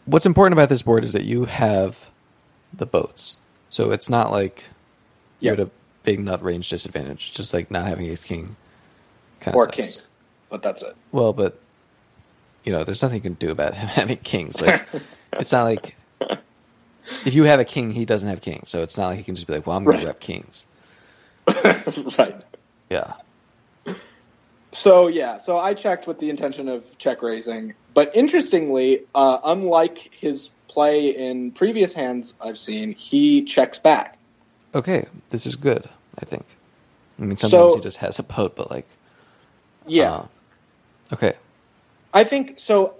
What's 0.05 0.25
important 0.25 0.53
about 0.53 0.69
this 0.69 0.81
board 0.81 1.03
is 1.03 1.13
that 1.13 1.23
you 1.25 1.45
have 1.45 2.09
the 2.73 2.85
boats, 2.85 3.37
so 3.69 3.91
it's 3.91 4.09
not 4.09 4.31
like 4.31 4.65
you're 5.39 5.53
Yep. 5.53 5.59
at 5.59 5.67
a 5.67 5.71
big 6.03 6.19
nut 6.19 6.43
range 6.43 6.69
disadvantage, 6.69 7.33
just 7.33 7.53
like 7.53 7.69
not 7.71 7.85
having 7.87 8.05
ace 8.07 8.23
king. 8.23 8.55
Kind 9.39 9.55
or 9.55 9.67
kings, 9.67 10.11
but 10.49 10.61
that's 10.61 10.83
it. 10.83 10.95
Well, 11.11 11.33
but 11.33 11.59
you 12.63 12.71
know, 12.71 12.83
there's 12.83 13.01
nothing 13.01 13.17
you 13.17 13.21
can 13.21 13.33
do 13.33 13.49
about 13.51 13.73
him 13.75 13.87
having 13.87 14.17
kings. 14.17 14.61
Like, 14.61 14.81
it's 15.33 15.51
not 15.51 15.63
like 15.63 15.95
if 17.25 17.33
you 17.33 17.43
have 17.45 17.59
a 17.59 17.65
king, 17.65 17.91
he 17.91 18.05
doesn't 18.05 18.27
have 18.27 18.41
kings, 18.41 18.69
so 18.69 18.81
it's 18.81 18.97
not 18.97 19.07
like 19.09 19.17
he 19.17 19.23
can 19.23 19.35
just 19.35 19.47
be 19.47 19.53
like, 19.53 19.65
"Well, 19.67 19.77
I'm 19.77 19.83
going 19.83 19.97
Right. 19.97 20.01
to 20.01 20.07
rep 20.07 20.19
kings." 20.19 20.65
right. 22.17 22.35
Yeah, 22.89 23.13
So 24.71 25.07
yeah, 25.07 25.37
so 25.37 25.57
I 25.57 25.73
checked 25.73 26.07
with 26.07 26.19
the 26.19 26.29
intention 26.29 26.67
of 26.69 26.97
check 26.97 27.21
raising, 27.21 27.73
but 27.93 28.15
interestingly, 28.15 29.03
uh, 29.13 29.39
unlike 29.43 29.97
his 30.13 30.49
play 30.67 31.09
in 31.09 31.51
previous 31.51 31.93
hands 31.93 32.33
I've 32.39 32.57
seen, 32.57 32.93
he 32.93 33.43
checks 33.43 33.79
back. 33.79 34.17
okay, 34.73 35.05
this 35.29 35.45
is 35.45 35.55
good. 35.57 35.87
I 36.21 36.25
think. 36.25 36.45
I 37.19 37.23
mean, 37.23 37.37
sometimes 37.37 37.73
So- 37.73 37.75
he 37.77 37.81
just 37.81 37.97
has 37.97 38.19
a 38.19 38.23
boat, 38.23 38.55
but 38.55 38.69
like, 38.71 38.85
Yeah, 39.85 40.11
uh, 40.13 40.25
okay, 41.13 41.33
I 42.13 42.23
think 42.23 42.59
so. 42.59 42.95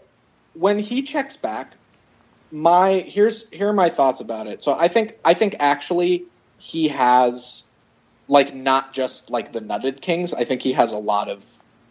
When 0.53 0.79
he 0.79 1.03
checks 1.03 1.37
back, 1.37 1.73
my 2.51 2.99
here's 3.07 3.45
here 3.51 3.69
are 3.69 3.73
my 3.73 3.89
thoughts 3.89 4.19
about 4.19 4.47
it. 4.47 4.63
So 4.63 4.73
I 4.73 4.87
think 4.89 5.17
I 5.23 5.33
think 5.33 5.55
actually 5.59 6.25
he 6.57 6.89
has 6.89 7.63
like 8.31 8.55
not 8.55 8.93
just 8.93 9.29
like 9.29 9.51
the 9.51 9.59
nutted 9.59 9.99
kings. 9.99 10.33
I 10.33 10.45
think 10.45 10.61
he 10.61 10.71
has 10.71 10.93
a 10.93 10.97
lot 10.97 11.27
of 11.27 11.45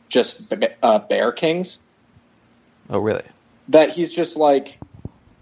just 0.08 0.50
uh, 0.82 0.98
bare 1.00 1.32
kings. 1.32 1.78
oh 2.88 2.98
really? 2.98 3.22
that 3.68 3.90
he's 3.90 4.12
just 4.12 4.36
like 4.36 4.80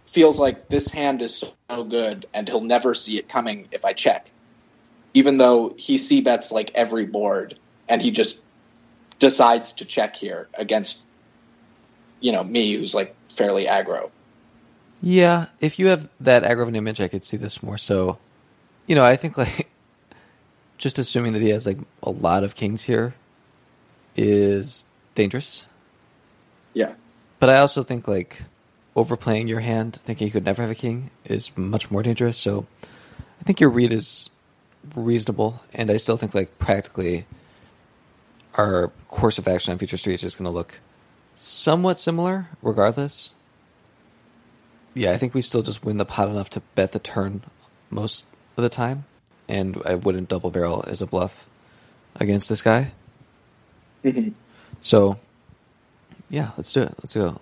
feels 0.07 0.41
like 0.41 0.69
this 0.69 0.91
hand 0.91 1.23
is 1.23 1.45
so 1.71 1.85
good 1.85 2.27
and 2.35 2.49
he'll 2.49 2.61
never 2.61 2.95
see 2.95 3.17
it 3.17 3.29
coming 3.29 3.69
if 3.71 3.85
I 3.85 3.93
check. 3.93 4.29
Even 5.15 5.37
though 5.37 5.73
he 5.79 5.99
c 5.99 6.21
bets 6.21 6.51
like 6.51 6.73
every 6.75 7.07
board 7.07 7.57
and 7.89 8.03
he 8.03 8.11
just 8.11 8.41
decides 9.21 9.75
to 9.75 9.85
check 9.85 10.17
here 10.17 10.49
against 10.55 11.01
you 12.21 12.33
know 12.33 12.43
me 12.43 12.75
who's 12.75 12.93
like 12.93 13.15
fairly 13.29 13.67
aggro. 13.67 14.11
Yeah, 15.01 15.47
if 15.61 15.79
you 15.79 15.87
have 15.87 16.09
that 16.19 16.43
aggravating 16.43 16.77
image, 16.77 17.01
I 17.01 17.07
could 17.07 17.25
see 17.25 17.37
this 17.37 17.63
more 17.63 17.79
so. 17.79 18.19
You 18.89 18.97
know, 18.97 19.05
I 19.05 19.15
think 19.15 19.39
like 19.39 19.69
just 20.79 20.99
assuming 20.99 21.33
that 21.35 21.43
he 21.43 21.51
has 21.51 21.67
like 21.67 21.79
a 22.03 22.11
lot 22.11 22.45
of 22.45 22.55
kings 22.55 22.85
here 22.85 23.15
is 24.17 24.85
dangerous. 25.15 25.65
Yeah. 26.73 26.95
But 27.41 27.51
I 27.51 27.59
also 27.59 27.83
think 27.83 28.09
like 28.09 28.43
overplaying 28.97 29.49
your 29.49 29.61
hand, 29.61 29.97
thinking 29.97 30.27
you 30.27 30.33
could 30.33 30.45
never 30.45 30.63
have 30.63 30.71
a 30.71 30.77
king, 30.77 31.11
is 31.25 31.57
much 31.57 31.91
more 31.91 32.03
dangerous. 32.03 32.39
So 32.39 32.67
I 33.41 33.45
think 33.45 33.61
your 33.61 33.71
read 33.71 33.93
is 33.93 34.31
reasonable, 34.95 35.61
and 35.75 35.91
I 35.91 35.97
still 35.97 36.17
think 36.17 36.35
like 36.35 36.59
practically 36.59 37.27
our 38.55 38.89
course 39.09 39.39
of 39.39 39.47
action 39.47 39.73
on 39.73 39.79
future 39.79 39.97
streets 39.97 40.25
is 40.25 40.35
going 40.35 40.45
to 40.47 40.51
look 40.51 40.81
somewhat 41.37 42.01
similar, 42.01 42.49
regardless. 42.63 43.33
Yeah, 44.95 45.13
I 45.13 45.17
think 45.17 45.35
we 45.35 45.43
still 45.43 45.63
just 45.63 45.85
win 45.85 45.97
the 45.97 46.05
pot 46.05 46.29
enough 46.29 46.51
to 46.51 46.61
bet 46.75 46.93
the 46.93 46.99
turn 46.99 47.43
most 47.91 48.27
of 48.57 48.63
the 48.63 48.69
time, 48.69 49.05
and 49.49 49.81
I 49.85 49.95
wouldn't 49.95 50.29
double 50.29 50.51
barrel 50.51 50.85
as 50.87 51.03
a 51.03 51.07
bluff 51.07 51.49
against 52.17 52.49
this 52.49 52.63
guy. 52.63 52.93
Mhm. 54.05 54.35
So, 54.81 55.19
yeah, 56.29 56.51
let's 56.57 56.73
do 56.73 56.83
it. 56.83 56.95
Let's 57.03 57.15
go. 57.15 57.41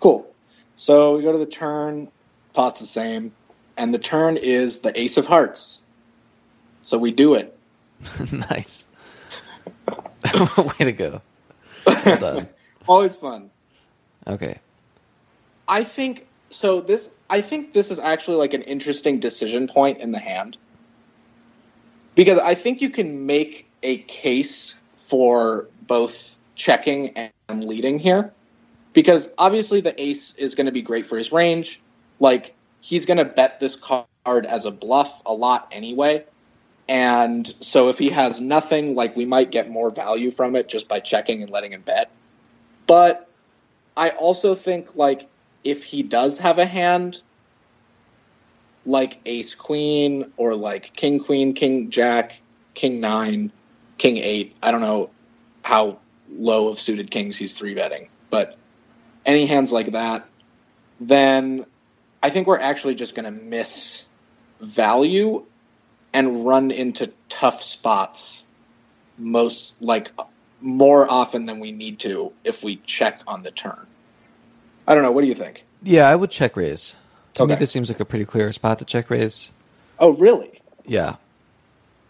Cool. 0.00 0.26
So 0.76 1.16
we 1.16 1.22
go 1.22 1.32
to 1.32 1.38
the 1.38 1.46
turn, 1.46 2.08
pot's 2.52 2.80
the 2.80 2.86
same, 2.86 3.32
and 3.76 3.92
the 3.92 3.98
turn 3.98 4.36
is 4.36 4.78
the 4.78 4.98
ace 4.98 5.16
of 5.16 5.26
hearts. 5.26 5.82
So 6.82 6.98
we 6.98 7.10
do 7.10 7.34
it. 7.34 7.56
nice. 8.32 8.84
Way 10.56 10.84
to 10.84 10.92
go. 10.92 11.22
Well 11.86 12.18
done. 12.18 12.48
Always 12.88 13.16
fun. 13.16 13.50
Okay. 14.26 14.58
I 15.66 15.84
think 15.84 16.26
so. 16.50 16.80
This 16.80 17.10
I 17.30 17.40
think 17.40 17.72
this 17.72 17.90
is 17.90 17.98
actually 17.98 18.36
like 18.36 18.52
an 18.52 18.62
interesting 18.62 19.20
decision 19.20 19.68
point 19.68 20.00
in 20.00 20.12
the 20.12 20.18
hand 20.18 20.58
because 22.14 22.38
I 22.38 22.54
think 22.54 22.80
you 22.80 22.90
can 22.90 23.26
make 23.26 23.68
a 23.82 23.98
case 23.98 24.74
for 24.94 25.68
both 25.86 26.38
checking 26.54 27.30
and 27.48 27.64
leading 27.64 27.98
here 27.98 28.32
because 28.92 29.28
obviously 29.36 29.80
the 29.80 30.00
ace 30.00 30.34
is 30.34 30.54
going 30.54 30.66
to 30.66 30.72
be 30.72 30.82
great 30.82 31.06
for 31.06 31.16
his 31.18 31.32
range. 31.32 31.80
Like 32.18 32.54
he's 32.80 33.06
going 33.06 33.18
to 33.18 33.24
bet 33.24 33.60
this 33.60 33.76
card 33.76 34.06
as 34.26 34.64
a 34.64 34.70
bluff 34.70 35.22
a 35.26 35.34
lot 35.34 35.68
anyway. 35.72 36.24
And 36.88 37.52
so 37.60 37.88
if 37.88 37.98
he 37.98 38.10
has 38.10 38.40
nothing, 38.40 38.94
like 38.94 39.16
we 39.16 39.24
might 39.24 39.50
get 39.50 39.70
more 39.70 39.90
value 39.90 40.30
from 40.30 40.54
it 40.56 40.68
just 40.68 40.86
by 40.86 41.00
checking 41.00 41.42
and 41.42 41.50
letting 41.50 41.72
him 41.72 41.82
bet. 41.82 42.10
But 42.86 43.28
I 43.96 44.10
also 44.10 44.54
think 44.54 44.96
like 44.96 45.28
if 45.64 45.84
he 45.84 46.02
does 46.02 46.38
have 46.38 46.58
a 46.58 46.66
hand 46.66 47.22
like 48.86 49.20
ace 49.24 49.54
queen 49.54 50.32
or 50.36 50.54
like 50.54 50.92
king 50.92 51.20
queen, 51.20 51.54
king 51.54 51.90
jack, 51.90 52.40
king 52.74 53.00
nine, 53.00 53.52
king 53.98 54.18
eight, 54.18 54.56
I 54.62 54.70
don't 54.70 54.80
know 54.80 55.10
how 55.62 55.98
low 56.30 56.68
of 56.68 56.78
suited 56.78 57.10
kings 57.10 57.36
he's 57.36 57.54
three 57.54 57.74
betting, 57.74 58.08
but 58.30 58.56
any 59.24 59.46
hands 59.46 59.72
like 59.72 59.92
that, 59.92 60.26
then 61.00 61.64
I 62.22 62.30
think 62.30 62.46
we're 62.46 62.58
actually 62.58 62.94
just 62.94 63.14
going 63.14 63.24
to 63.24 63.30
miss 63.30 64.04
value 64.60 65.44
and 66.12 66.44
run 66.46 66.70
into 66.70 67.12
tough 67.28 67.60
spots 67.62 68.44
most 69.18 69.74
like 69.80 70.12
more 70.60 71.10
often 71.10 71.44
than 71.44 71.60
we 71.60 71.72
need 71.72 71.98
to 72.00 72.32
if 72.44 72.64
we 72.64 72.76
check 72.76 73.20
on 73.26 73.42
the 73.42 73.50
turn. 73.50 73.86
I 74.86 74.94
don't 74.94 75.02
know. 75.02 75.12
What 75.12 75.22
do 75.22 75.26
you 75.28 75.34
think? 75.34 75.64
Yeah, 75.82 76.08
I 76.08 76.16
would 76.16 76.30
check 76.30 76.56
raise. 76.56 76.96
To 77.34 77.46
me, 77.46 77.54
this 77.56 77.70
seems 77.70 77.88
like 77.90 78.00
a 78.00 78.04
pretty 78.04 78.24
clear 78.24 78.52
spot 78.52 78.78
to 78.78 78.84
check 78.84 79.10
raise. 79.10 79.50
Oh, 79.98 80.12
really? 80.14 80.60
Yeah. 80.86 81.16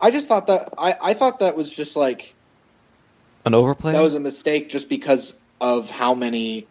I 0.00 0.10
just 0.10 0.28
thought 0.28 0.48
that 0.48 0.74
I, 0.76 0.96
I 1.00 1.14
thought 1.14 1.40
that 1.40 1.56
was 1.56 1.72
just 1.74 1.96
like 1.96 2.34
An 3.44 3.54
overplay? 3.54 3.92
that 3.92 4.02
was 4.02 4.14
a 4.14 4.20
mistake 4.20 4.68
just 4.68 4.88
because 4.88 5.34
of 5.60 5.88
how 5.90 6.14
many 6.14 6.66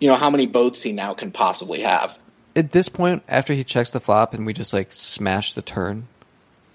you 0.00 0.08
know 0.08 0.16
how 0.16 0.30
many 0.30 0.46
boats 0.46 0.82
he 0.82 0.92
now 0.92 1.14
can 1.14 1.30
possibly 1.30 1.82
have. 1.82 2.18
At 2.56 2.72
this 2.72 2.88
point, 2.88 3.22
after 3.28 3.52
he 3.54 3.62
checks 3.64 3.90
the 3.92 4.00
flop 4.00 4.34
and 4.34 4.44
we 4.44 4.52
just 4.52 4.72
like 4.72 4.92
smash 4.92 5.52
the 5.54 5.62
turn, 5.62 6.08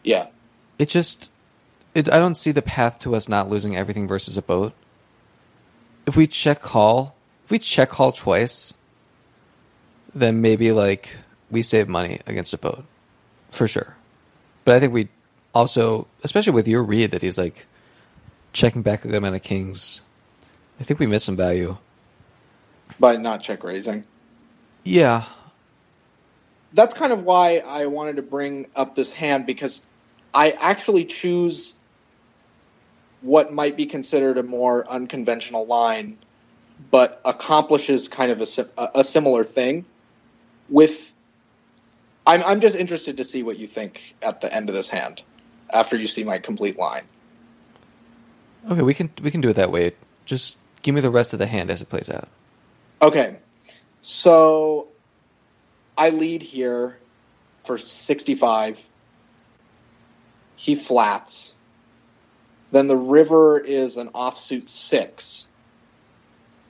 Yeah. 0.03 0.27
it 0.79 0.87
just. 0.89 1.31
It, 1.93 2.13
I 2.13 2.19
don't 2.19 2.35
see 2.35 2.51
the 2.51 2.61
path 2.61 2.99
to 2.99 3.15
us 3.15 3.27
not 3.27 3.49
losing 3.49 3.75
everything 3.75 4.07
versus 4.07 4.37
a 4.37 4.41
boat. 4.41 4.71
If 6.05 6.15
we 6.15 6.27
check 6.27 6.61
call, 6.61 7.15
if 7.45 7.51
we 7.51 7.57
check 7.59 7.89
call 7.89 8.11
twice, 8.11 8.75
then 10.15 10.41
maybe 10.41 10.71
like 10.71 11.15
we 11.51 11.61
save 11.61 11.87
money 11.87 12.19
against 12.27 12.53
a 12.53 12.57
boat, 12.57 12.85
for 13.51 13.67
sure. 13.67 13.95
But 14.65 14.75
I 14.75 14.79
think 14.79 14.93
we 14.93 15.09
also, 15.53 16.07
especially 16.23 16.53
with 16.53 16.67
your 16.67 16.83
read 16.83 17.11
that 17.11 17.21
he's 17.21 17.37
like 17.37 17.65
checking 18.53 18.81
back 18.81 19.05
a 19.05 19.07
good 19.07 19.17
amount 19.17 19.35
of 19.35 19.43
kings, 19.43 20.01
I 20.79 20.83
think 20.83 20.99
we 20.99 21.07
miss 21.07 21.23
some 21.23 21.35
value. 21.37 21.77
By 22.99 23.17
not 23.17 23.41
check 23.43 23.63
raising. 23.63 24.05
Yeah, 24.83 25.25
That's 26.73 26.93
kind 26.93 27.13
of 27.13 27.23
why 27.23 27.57
I 27.59 27.87
wanted 27.87 28.17
to 28.17 28.21
bring 28.21 28.67
up 28.75 28.95
this 28.95 29.11
hand 29.13 29.45
because 29.45 29.81
I 30.33 30.51
actually 30.51 31.05
choose 31.05 31.75
what 33.21 33.51
might 33.53 33.75
be 33.77 33.85
considered 33.87 34.37
a 34.37 34.43
more 34.43 34.87
unconventional 34.87 35.65
line, 35.65 36.17
but 36.91 37.21
accomplishes 37.25 38.07
kind 38.07 38.31
of 38.31 38.41
a, 38.41 38.67
a 38.77 38.91
a 38.99 39.03
similar 39.03 39.43
thing 39.43 39.85
with 40.69 41.13
I'm 42.25 42.43
I'm 42.43 42.59
just 42.59 42.75
interested 42.75 43.17
to 43.17 43.23
see 43.23 43.43
what 43.43 43.57
you 43.57 43.67
think 43.67 44.15
at 44.21 44.41
the 44.41 44.53
end 44.53 44.69
of 44.69 44.75
this 44.75 44.89
hand, 44.89 45.23
after 45.71 45.97
you 45.97 46.07
see 46.07 46.23
my 46.23 46.39
complete 46.39 46.77
line. 46.77 47.03
Okay, 48.69 48.81
we 48.81 48.93
can 48.93 49.09
we 49.21 49.31
can 49.31 49.41
do 49.41 49.49
it 49.49 49.53
that 49.53 49.71
way. 49.71 49.93
Just 50.25 50.57
give 50.81 50.93
me 50.93 51.01
the 51.01 51.09
rest 51.09 51.33
of 51.33 51.39
the 51.39 51.47
hand 51.47 51.71
as 51.71 51.81
it 51.81 51.89
plays 51.89 52.09
out. 52.09 52.27
Okay, 53.01 53.37
so 54.01 54.89
I 55.97 56.09
lead 56.09 56.41
here 56.41 56.97
for 57.63 57.77
65. 57.77 58.83
He 60.55 60.75
flats. 60.75 61.53
Then 62.71 62.87
the 62.87 62.97
river 62.97 63.59
is 63.59 63.97
an 63.97 64.09
offsuit 64.09 64.67
six. 64.67 65.47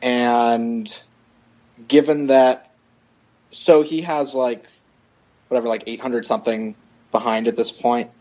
And 0.01 1.01
given 1.87 2.27
that, 2.27 2.66
so 3.51 3.81
he 3.81 4.01
has 4.01 4.33
like, 4.33 4.65
whatever, 5.47 5.67
like 5.67 5.83
800 5.87 6.25
something 6.25 6.75
behind 7.11 7.47
at 7.47 7.55
this 7.55 7.71
point, 7.71 8.11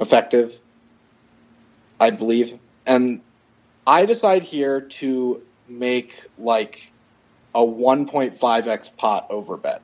effective, 0.00 0.58
I 1.98 2.10
believe. 2.10 2.58
And 2.86 3.20
I 3.86 4.06
decide 4.06 4.42
here 4.42 4.82
to 4.82 5.42
make 5.68 6.26
like 6.36 6.92
a 7.54 7.60
1.5x 7.60 8.96
pot 8.96 9.26
over 9.30 9.56
bet 9.56 9.82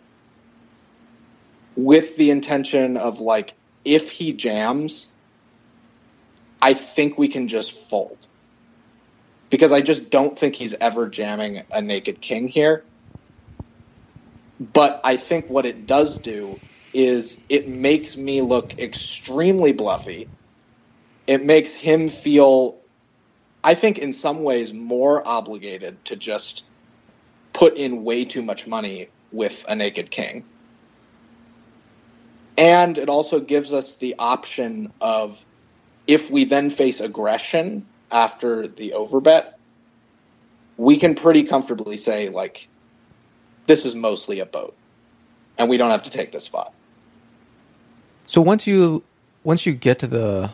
with 1.76 2.16
the 2.16 2.30
intention 2.30 2.96
of 2.96 3.20
like 3.20 3.54
if 3.84 4.11
he 4.11 4.32
jams 4.32 5.08
I 6.64 6.73
think 6.73 7.18
we 7.18 7.28
can 7.28 7.49
just 7.49 7.75
fold. 7.75 8.26
Because 9.50 9.70
I 9.70 9.82
just 9.82 10.08
don't 10.08 10.38
think 10.38 10.54
he's 10.54 10.73
ever 10.73 11.08
jamming 11.08 11.62
a 11.70 11.82
naked 11.82 12.23
king 12.23 12.49
here. 12.49 12.84
But 14.61 15.00
I 15.04 15.16
think 15.16 15.46
what 15.50 15.66
it 15.66 15.87
does 15.87 16.20
do 16.20 16.61
is 16.92 17.44
it 17.49 17.68
makes 17.68 18.16
me 18.16 18.40
look 18.40 18.78
extremely 18.78 19.73
bluffy. 19.73 20.30
It 21.26 21.44
makes 21.44 21.75
him 21.75 22.08
feel, 22.08 22.80
I 23.64 23.75
think, 23.75 23.99
in 23.99 24.12
some 24.12 24.42
ways 24.44 24.73
more 24.73 25.26
obligated 25.26 26.04
to 26.06 26.16
just 26.16 26.64
put 27.52 27.76
in 27.78 28.04
way 28.04 28.25
too 28.25 28.42
much 28.42 28.66
money 28.66 29.11
with 29.32 29.64
a 29.68 29.75
naked 29.75 30.11
king. 30.11 30.44
And 32.56 32.99
it 32.99 33.08
also 33.08 33.40
gives 33.40 33.73
us 33.73 33.96
the 33.96 34.16
option 34.18 34.92
of 35.00 35.44
if 36.06 36.30
we 36.30 36.44
then 36.44 36.70
face 36.70 37.00
aggression 37.00 37.88
after 38.11 38.68
the 38.68 38.92
overbet, 38.96 39.46
we 40.76 40.99
can 40.99 41.14
pretty 41.14 41.44
comfortably 41.44 41.96
say, 41.96 42.28
like, 42.28 42.68
this 43.66 43.85
is 43.85 43.94
mostly 43.94 44.40
a 44.40 44.47
boat. 44.47 44.75
And 45.56 45.68
we 45.68 45.76
don't 45.76 45.90
have 45.90 46.02
to 46.04 46.11
take 46.11 46.33
this 46.33 46.44
spot. 46.44 46.73
So 48.26 48.40
once 48.40 48.66
you 48.66 49.02
once 49.44 49.66
you 49.66 49.75
get 49.75 49.99
to 49.99 50.06
the 50.06 50.52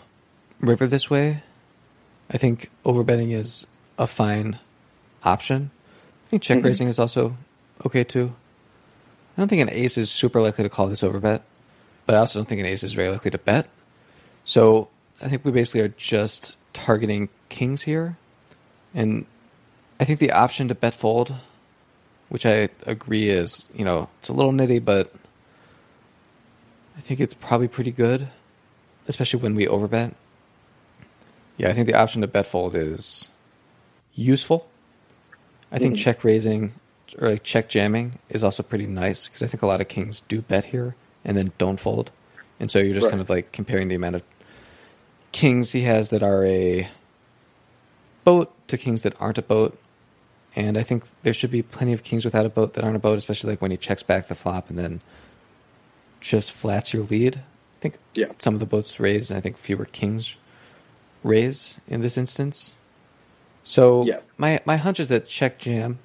river 0.60 0.86
this 0.86 1.08
way, 1.08 1.42
I 2.28 2.38
think 2.38 2.70
overbetting 2.84 3.32
is 3.32 3.66
a 3.98 4.06
fine 4.06 4.58
option. 5.22 5.70
I 6.26 6.30
think 6.30 6.42
check 6.42 6.58
Mhm. 6.58 6.64
raising 6.64 6.88
is 6.88 6.98
also 6.98 7.36
okay 7.86 8.04
too. 8.04 8.34
I 9.36 9.40
don't 9.40 9.48
think 9.48 9.62
an 9.62 9.70
ace 9.70 9.96
is 9.96 10.10
super 10.10 10.40
likely 10.40 10.64
to 10.64 10.68
call 10.68 10.88
this 10.88 11.02
overbet, 11.02 11.40
but 12.04 12.14
I 12.14 12.18
also 12.18 12.38
don't 12.38 12.46
think 12.46 12.60
an 12.60 12.66
ace 12.66 12.82
is 12.82 12.92
very 12.92 13.08
likely 13.08 13.30
to 13.30 13.38
bet. 13.38 13.68
So 14.44 14.88
I 15.22 15.28
think 15.28 15.44
we 15.44 15.52
basically 15.52 15.80
are 15.82 15.88
just 15.96 16.56
targeting 16.72 17.28
kings 17.48 17.82
here, 17.82 18.16
and 18.94 19.24
I 19.98 20.04
think 20.04 20.18
the 20.18 20.32
option 20.32 20.68
to 20.68 20.74
bet 20.74 20.94
fold, 20.94 21.34
which 22.30 22.46
I 22.46 22.70
agree 22.86 23.28
is 23.28 23.68
you 23.74 23.84
know 23.84 24.08
it's 24.20 24.28
a 24.30 24.32
little 24.32 24.52
nitty, 24.52 24.82
but 24.84 25.12
I 26.96 27.00
think 27.02 27.20
it's 27.20 27.34
probably 27.34 27.68
pretty 27.68 27.90
good, 27.92 28.28
especially 29.08 29.40
when 29.40 29.54
we 29.54 29.66
overbet. 29.66 30.14
Yeah, 31.58 31.68
I 31.68 31.72
think 31.74 31.86
the 31.86 31.94
option 31.94 32.22
to 32.22 32.26
bet 32.26 32.46
fold 32.46 32.74
is 32.74 33.28
useful. 34.14 34.66
I 35.70 35.78
think 35.78 35.94
Mhm. 35.94 35.98
check 35.98 36.24
raising 36.24 36.72
or 37.18 37.30
like 37.30 37.42
check 37.42 37.68
jamming 37.68 38.18
is 38.28 38.42
also 38.44 38.62
pretty 38.62 38.86
nice 38.86 39.28
because 39.28 39.42
I 39.42 39.46
think 39.46 39.62
a 39.62 39.66
lot 39.66 39.80
of 39.80 39.88
kings 39.88 40.22
do 40.28 40.40
bet 40.42 40.66
here 40.66 40.94
and 41.24 41.36
then 41.36 41.52
don't 41.58 41.78
fold, 41.80 42.10
and 42.58 42.70
so 42.70 42.78
you're 42.78 42.94
just 42.94 43.04
Right. 43.06 43.10
kind 43.12 43.20
of 43.20 43.28
like 43.30 43.52
comparing 43.52 43.88
the 43.88 43.94
amount 43.94 44.16
of 44.16 44.22
kings 45.32 45.72
he 45.72 45.82
has 45.82 46.08
that 46.10 46.22
are 46.22 46.44
a 46.44 46.88
boat 48.24 48.52
to 48.68 48.76
kings 48.78 49.02
that 49.02 49.14
aren't 49.20 49.38
a 49.38 49.42
boat. 49.42 49.78
And 50.56 50.76
I 50.76 50.82
think 50.82 51.04
there 51.22 51.32
should 51.34 51.50
be 51.50 51.62
plenty 51.62 51.92
of 51.92 52.02
kings 52.02 52.24
without 52.24 52.44
a 52.44 52.48
boat 52.48 52.74
that 52.74 52.82
aren't 52.84 52.96
a 52.96 53.00
boat, 53.00 53.18
especially 53.18 53.50
like 53.50 53.62
when 53.62 53.70
he 53.70 53.76
checks 53.76 54.02
back 54.02 54.28
the 54.28 54.34
flop 54.34 54.68
and 54.68 54.78
then 54.78 55.00
just 56.20 56.50
flats 56.52 56.92
your 56.92 57.04
lead. 57.04 57.36
I 57.36 57.80
think 57.80 57.94
Yeah. 58.14 58.26
some 58.38 58.54
of 58.54 58.60
the 58.60 58.66
boats 58.66 58.98
raise, 59.00 59.30
and 59.30 59.38
I 59.38 59.40
think 59.40 59.56
fewer 59.56 59.84
kings 59.86 60.36
raise 61.22 61.76
in 61.88 62.00
this 62.02 62.18
instance. 62.18 62.74
So 63.62 64.04
Yes. 64.04 64.32
my 64.38 64.60
my 64.64 64.76
hunch 64.76 65.00
is 65.00 65.08
that 65.08 65.28
check 65.28 65.58
jam 65.58 65.98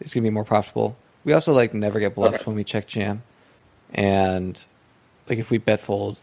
is 0.00 0.12
going 0.12 0.22
to 0.22 0.30
be 0.30 0.34
more 0.34 0.44
profitable. 0.44 0.96
We 1.24 1.32
also 1.32 1.52
like 1.52 1.72
never 1.74 1.98
get 1.98 2.14
bluffed 2.14 2.36
Okay. 2.36 2.44
when 2.44 2.56
we 2.56 2.64
check 2.64 2.86
jam, 2.86 3.22
and 3.94 4.62
like 5.28 5.38
if 5.38 5.50
we 5.50 5.58
bet 5.58 5.80
fold, 5.80 6.18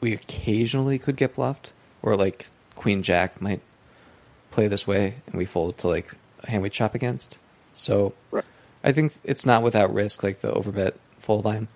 we 0.00 0.12
occasionally 0.12 0.98
could 0.98 1.16
get 1.16 1.34
bluffed, 1.34 1.72
or 2.02 2.14
like 2.16 2.46
queen 2.74 3.02
jack 3.02 3.40
might 3.40 3.60
play 4.50 4.68
this 4.68 4.86
way, 4.86 5.14
and 5.26 5.36
we 5.36 5.44
fold 5.44 5.78
to 5.78 5.88
like 5.88 6.12
hand 6.44 6.62
we 6.62 6.70
chop 6.70 6.94
against. 6.94 7.36
So 7.72 8.14
Right. 8.30 8.44
I 8.84 8.92
think 8.92 9.14
it's 9.24 9.44
not 9.46 9.62
without 9.62 9.92
risk, 9.92 10.22
like 10.22 10.40
the 10.40 10.52
overbet 10.52 10.94
fold 11.18 11.44
line. 11.44 11.68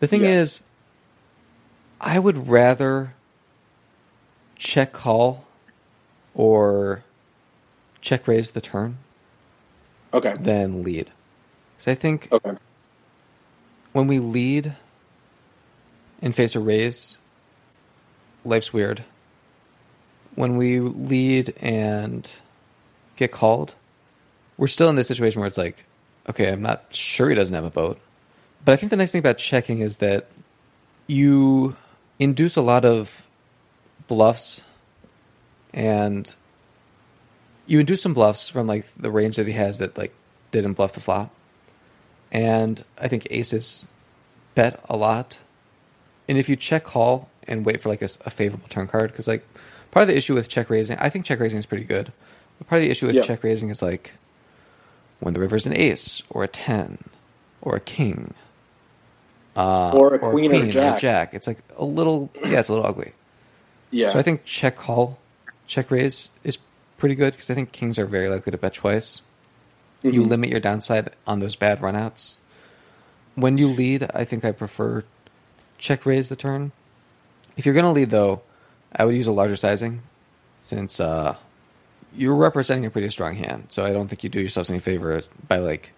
The 0.00 0.06
thing 0.06 0.22
Yeah. 0.22 0.40
is, 0.40 0.60
I 2.00 2.18
would 2.18 2.48
rather 2.48 3.14
check 4.56 4.92
call 4.92 5.44
or 6.34 7.02
check 8.00 8.28
raise 8.28 8.50
the 8.50 8.60
turn 8.60 8.98
Okay. 10.12 10.34
than 10.38 10.82
lead. 10.82 11.10
Because 11.76 11.88
I 11.88 11.94
think 11.94 12.28
Okay. 12.30 12.54
when 13.92 14.06
we 14.06 14.18
lead 14.18 14.74
and 16.20 16.34
face 16.34 16.54
a 16.54 16.60
raise, 16.60 17.18
life's 18.44 18.72
weird. 18.72 19.04
When 20.34 20.56
we 20.56 20.80
lead 20.80 21.54
and 21.60 22.30
get 23.16 23.32
called, 23.32 23.74
we're 24.56 24.68
still 24.68 24.88
in 24.88 24.96
this 24.96 25.08
situation 25.08 25.40
where 25.40 25.46
it's 25.46 25.58
like, 25.58 25.84
okay, 26.28 26.50
I'm 26.50 26.62
not 26.62 26.84
sure 26.90 27.28
he 27.28 27.34
doesn't 27.34 27.54
have 27.54 27.64
a 27.64 27.70
boat. 27.70 27.98
But 28.64 28.72
I 28.72 28.76
think 28.76 28.90
the 28.90 28.96
nice 28.96 29.12
thing 29.12 29.18
about 29.18 29.38
checking 29.38 29.80
is 29.80 29.98
that 29.98 30.26
you 31.06 31.76
induce 32.18 32.56
a 32.56 32.62
lot 32.62 32.84
of 32.84 33.26
bluffs 34.08 34.60
and 35.72 36.34
you 37.66 37.80
induce 37.80 38.02
some 38.02 38.14
bluffs 38.14 38.48
from 38.48 38.66
like 38.66 38.86
the 38.96 39.10
range 39.10 39.36
that 39.36 39.46
he 39.46 39.52
has 39.52 39.78
that 39.78 39.98
like 39.98 40.14
didn't 40.50 40.74
bluff 40.74 40.92
the 40.92 41.00
flop. 41.00 41.30
And 42.32 42.82
I 42.98 43.08
think 43.08 43.26
aces 43.30 43.86
bet 44.54 44.80
a 44.88 44.96
lot. 44.96 45.38
And 46.28 46.38
if 46.38 46.48
you 46.48 46.56
check 46.56 46.84
call 46.84 47.28
and 47.46 47.64
wait 47.64 47.82
for 47.82 47.88
like 47.88 48.02
a 48.02 48.08
favorable 48.08 48.68
turn 48.68 48.86
card, 48.86 49.10
because 49.10 49.28
like 49.28 49.46
part 49.90 50.02
of 50.02 50.08
the 50.08 50.16
issue 50.16 50.34
with 50.34 50.48
check 50.48 50.70
raising, 50.70 50.96
I 50.98 51.08
think 51.10 51.24
check 51.24 51.38
raising 51.38 51.58
is 51.58 51.66
pretty 51.66 51.84
good. 51.84 52.12
But 52.58 52.68
part 52.68 52.80
of 52.80 52.84
the 52.84 52.90
issue 52.90 53.06
with 53.06 53.16
Yeah. 53.16 53.22
check 53.22 53.42
raising 53.44 53.68
is 53.68 53.82
like 53.82 54.12
when 55.24 55.32
the 55.32 55.40
river's 55.40 55.64
an 55.64 55.74
ace 55.74 56.22
or 56.28 56.44
a 56.44 56.48
ten 56.48 56.98
or 57.62 57.74
a 57.74 57.80
king. 57.80 58.34
Uh, 59.56 59.90
Or 59.92 60.12
a 60.14 60.18
queen 60.18 60.52
or 60.52 60.64
a 60.64 60.68
jack. 60.68 61.00
jack. 61.00 61.32
It's 61.34 61.46
like 61.46 61.58
a 61.78 61.84
little, 61.84 62.28
yeah, 62.44 62.60
it's 62.60 62.68
a 62.68 62.72
little 62.72 62.86
ugly. 62.86 63.12
Yeah. 63.90 64.10
So 64.10 64.18
I 64.18 64.22
think 64.22 64.44
check 64.44 64.76
call, 64.76 65.18
check 65.66 65.90
raise 65.90 66.28
is 66.42 66.58
pretty 66.98 67.14
good 67.14 67.32
because 67.32 67.48
I 67.50 67.54
think 67.54 67.72
kings 67.72 67.98
are 67.98 68.04
very 68.06 68.28
likely 68.28 68.50
to 68.52 68.58
bet 68.58 68.74
twice. 68.74 69.22
You 70.02 70.22
Mhm. 70.24 70.28
limit 70.28 70.50
your 70.50 70.60
downside 70.60 71.10
on 71.26 71.38
those 71.38 71.56
bad 71.56 71.80
runouts. 71.80 72.36
When 73.34 73.56
you 73.56 73.68
lead, 73.68 74.10
I 74.12 74.24
think 74.26 74.44
I 74.44 74.52
prefer 74.52 75.04
check 75.78 76.04
raise 76.04 76.28
the 76.28 76.36
turn. 76.36 76.72
If 77.56 77.64
you're 77.64 77.74
going 77.74 77.86
to 77.86 77.92
lead, 77.92 78.10
though, 78.10 78.42
I 78.94 79.04
would 79.06 79.14
use 79.14 79.26
a 79.26 79.32
larger 79.32 79.56
sizing 79.56 80.02
since 80.60 81.00
uh, 81.00 81.36
you're 82.16 82.34
representing 82.34 82.86
a 82.86 82.90
pretty 82.90 83.10
strong 83.10 83.34
hand. 83.34 83.66
So 83.70 83.84
I 83.84 83.92
don't 83.92 84.08
think 84.08 84.22
you 84.24 84.30
do 84.30 84.40
yourselves 84.40 84.70
any 84.70 84.78
favor 84.80 85.22
by 85.48 85.58
like 85.58 85.92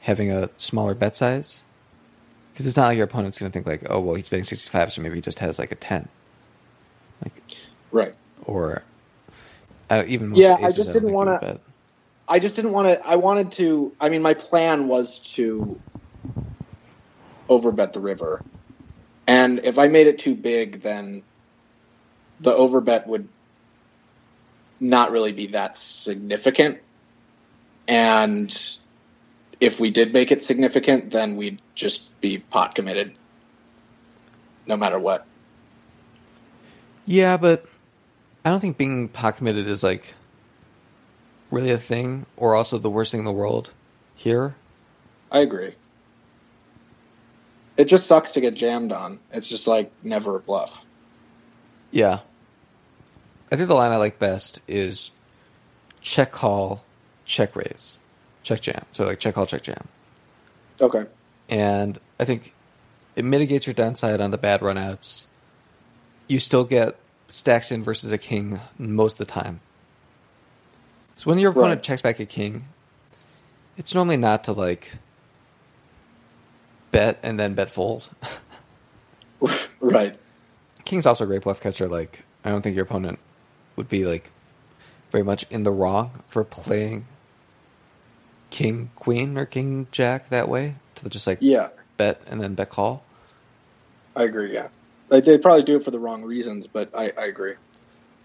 having 0.00 0.30
a 0.30 0.48
smaller 0.56 0.94
bet 0.94 1.16
size 1.16 1.60
because 2.52 2.66
it's 2.66 2.76
not 2.76 2.86
like 2.86 2.96
your 2.96 3.04
opponent's 3.06 3.38
going 3.38 3.50
to 3.50 3.54
think 3.54 3.66
like, 3.66 3.90
oh 3.90 4.00
well, 4.00 4.14
he's 4.14 4.28
betting 4.28 4.44
65, 4.44 4.92
so 4.92 5.02
maybe 5.02 5.16
he 5.16 5.20
just 5.20 5.38
has 5.40 5.58
like 5.58 5.72
a 5.72 5.74
10, 5.74 6.08
like 7.24 7.32
right. 7.92 8.14
or 8.44 8.82
uh, 9.90 10.02
even 10.06 10.34
Yeah, 10.34 10.56
I 10.60 10.70
just 10.70 10.92
don't 10.92 11.02
didn't 11.02 11.12
wanna- 11.14 11.38
bet. 11.40 11.60
I 12.28 12.40
just 12.40 12.56
didn't 12.56 12.72
want 12.72 12.88
to. 12.88 13.06
I 13.06 13.14
wanted 13.16 13.52
to. 13.52 13.92
I 14.00 14.08
mean, 14.08 14.20
my 14.20 14.34
plan 14.34 14.88
was 14.88 15.18
to 15.34 15.80
overbet 17.48 17.92
the 17.92 18.00
river, 18.00 18.42
and 19.28 19.60
if 19.60 19.78
I 19.78 19.86
made 19.86 20.08
it 20.08 20.18
too 20.18 20.34
big, 20.34 20.82
then 20.82 21.22
the 22.40 22.50
overbet 22.52 23.06
would 23.06 23.28
not 24.80 25.10
really 25.10 25.32
be 25.32 25.46
that 25.48 25.76
significant, 25.76 26.78
and 27.88 28.78
if 29.60 29.80
we 29.80 29.90
did 29.90 30.12
make 30.12 30.30
it 30.32 30.42
significant, 30.42 31.10
then 31.10 31.36
we'd 31.36 31.60
just 31.74 32.20
be 32.20 32.38
pot 32.38 32.74
committed, 32.74 33.12
no 34.66 34.76
matter 34.76 34.98
what. 34.98 35.26
Yeah, 37.06 37.36
but 37.36 37.66
I 38.44 38.50
don't 38.50 38.60
think 38.60 38.76
being 38.76 39.08
pot 39.08 39.38
committed 39.38 39.66
is 39.66 39.82
like 39.82 40.14
really 41.50 41.70
a 41.70 41.78
thing, 41.78 42.26
or 42.36 42.54
also 42.54 42.78
the 42.78 42.90
worst 42.90 43.12
thing 43.12 43.20
in 43.20 43.24
the 43.24 43.32
world 43.32 43.70
here. 44.14 44.56
I 45.30 45.40
agree. 45.40 45.74
It 47.76 47.86
just 47.86 48.06
sucks 48.06 48.32
to 48.32 48.40
get 48.40 48.54
jammed 48.54 48.92
on. 48.92 49.18
It's 49.32 49.48
just 49.48 49.66
like 49.66 49.92
never 50.02 50.36
a 50.36 50.40
bluff. 50.40 50.84
Yeah. 51.90 52.20
I 53.50 53.56
think 53.56 53.68
the 53.68 53.74
line 53.74 53.92
I 53.92 53.96
like 53.96 54.18
best 54.18 54.60
is 54.66 55.10
check 56.00 56.32
call, 56.32 56.84
check 57.24 57.54
raise, 57.54 57.98
check 58.42 58.60
jam. 58.60 58.84
So 58.92 59.04
like 59.04 59.20
check 59.20 59.34
call, 59.34 59.46
check 59.46 59.62
jam. 59.62 59.86
Okay. 60.80 61.04
And 61.48 61.98
I 62.18 62.24
think 62.24 62.54
it 63.14 63.24
mitigates 63.24 63.66
your 63.66 63.74
downside 63.74 64.20
on 64.20 64.30
the 64.30 64.38
bad 64.38 64.60
runouts. 64.60 65.24
You 66.28 66.38
still 66.40 66.64
get 66.64 66.96
stacks 67.28 67.70
in 67.70 67.82
versus 67.82 68.12
a 68.12 68.18
king 68.18 68.60
most 68.78 69.20
of 69.20 69.26
the 69.26 69.32
time. 69.32 69.60
So 71.16 71.30
when 71.30 71.38
your 71.38 71.52
opponent 71.52 71.78
Right. 71.78 71.82
checks 71.82 72.02
back 72.02 72.20
a 72.20 72.26
king, 72.26 72.66
it's 73.76 73.94
normally 73.94 74.16
not 74.16 74.44
to 74.44 74.52
like 74.52 74.92
bet 76.90 77.18
and 77.22 77.38
then 77.38 77.54
bet 77.54 77.70
fold. 77.70 78.08
right. 79.80 80.16
King's 80.84 81.06
also 81.06 81.24
a 81.24 81.26
great 81.26 81.42
bluff 81.42 81.60
catcher. 81.60 81.88
Like, 81.88 82.24
I 82.44 82.50
don't 82.50 82.62
think 82.62 82.74
your 82.74 82.84
opponent 82.84 83.18
would 83.76 83.88
be 83.88 84.04
like 84.04 84.30
very 85.12 85.22
much 85.24 85.44
in 85.50 85.62
the 85.62 85.70
wrong 85.70 86.22
for 86.28 86.42
playing 86.44 87.06
king 88.50 88.90
queen 88.96 89.36
or 89.36 89.44
king 89.46 89.86
jack 89.92 90.28
that 90.30 90.48
way 90.48 90.74
to 90.96 91.08
just 91.08 91.26
like 91.26 91.38
Yeah, 91.40 91.68
bet 91.96 92.20
and 92.26 92.40
then 92.40 92.54
bet 92.54 92.70
call. 92.70 93.02
I 94.14 94.24
agree. 94.24 94.52
Yeah, 94.54 94.68
like 95.10 95.24
they 95.24 95.36
probably 95.38 95.62
do 95.62 95.76
it 95.76 95.84
for 95.84 95.90
the 95.90 95.98
wrong 95.98 96.22
reasons, 96.22 96.66
but 96.66 96.90
I, 96.96 97.12
I 97.18 97.26
agree. 97.26 97.54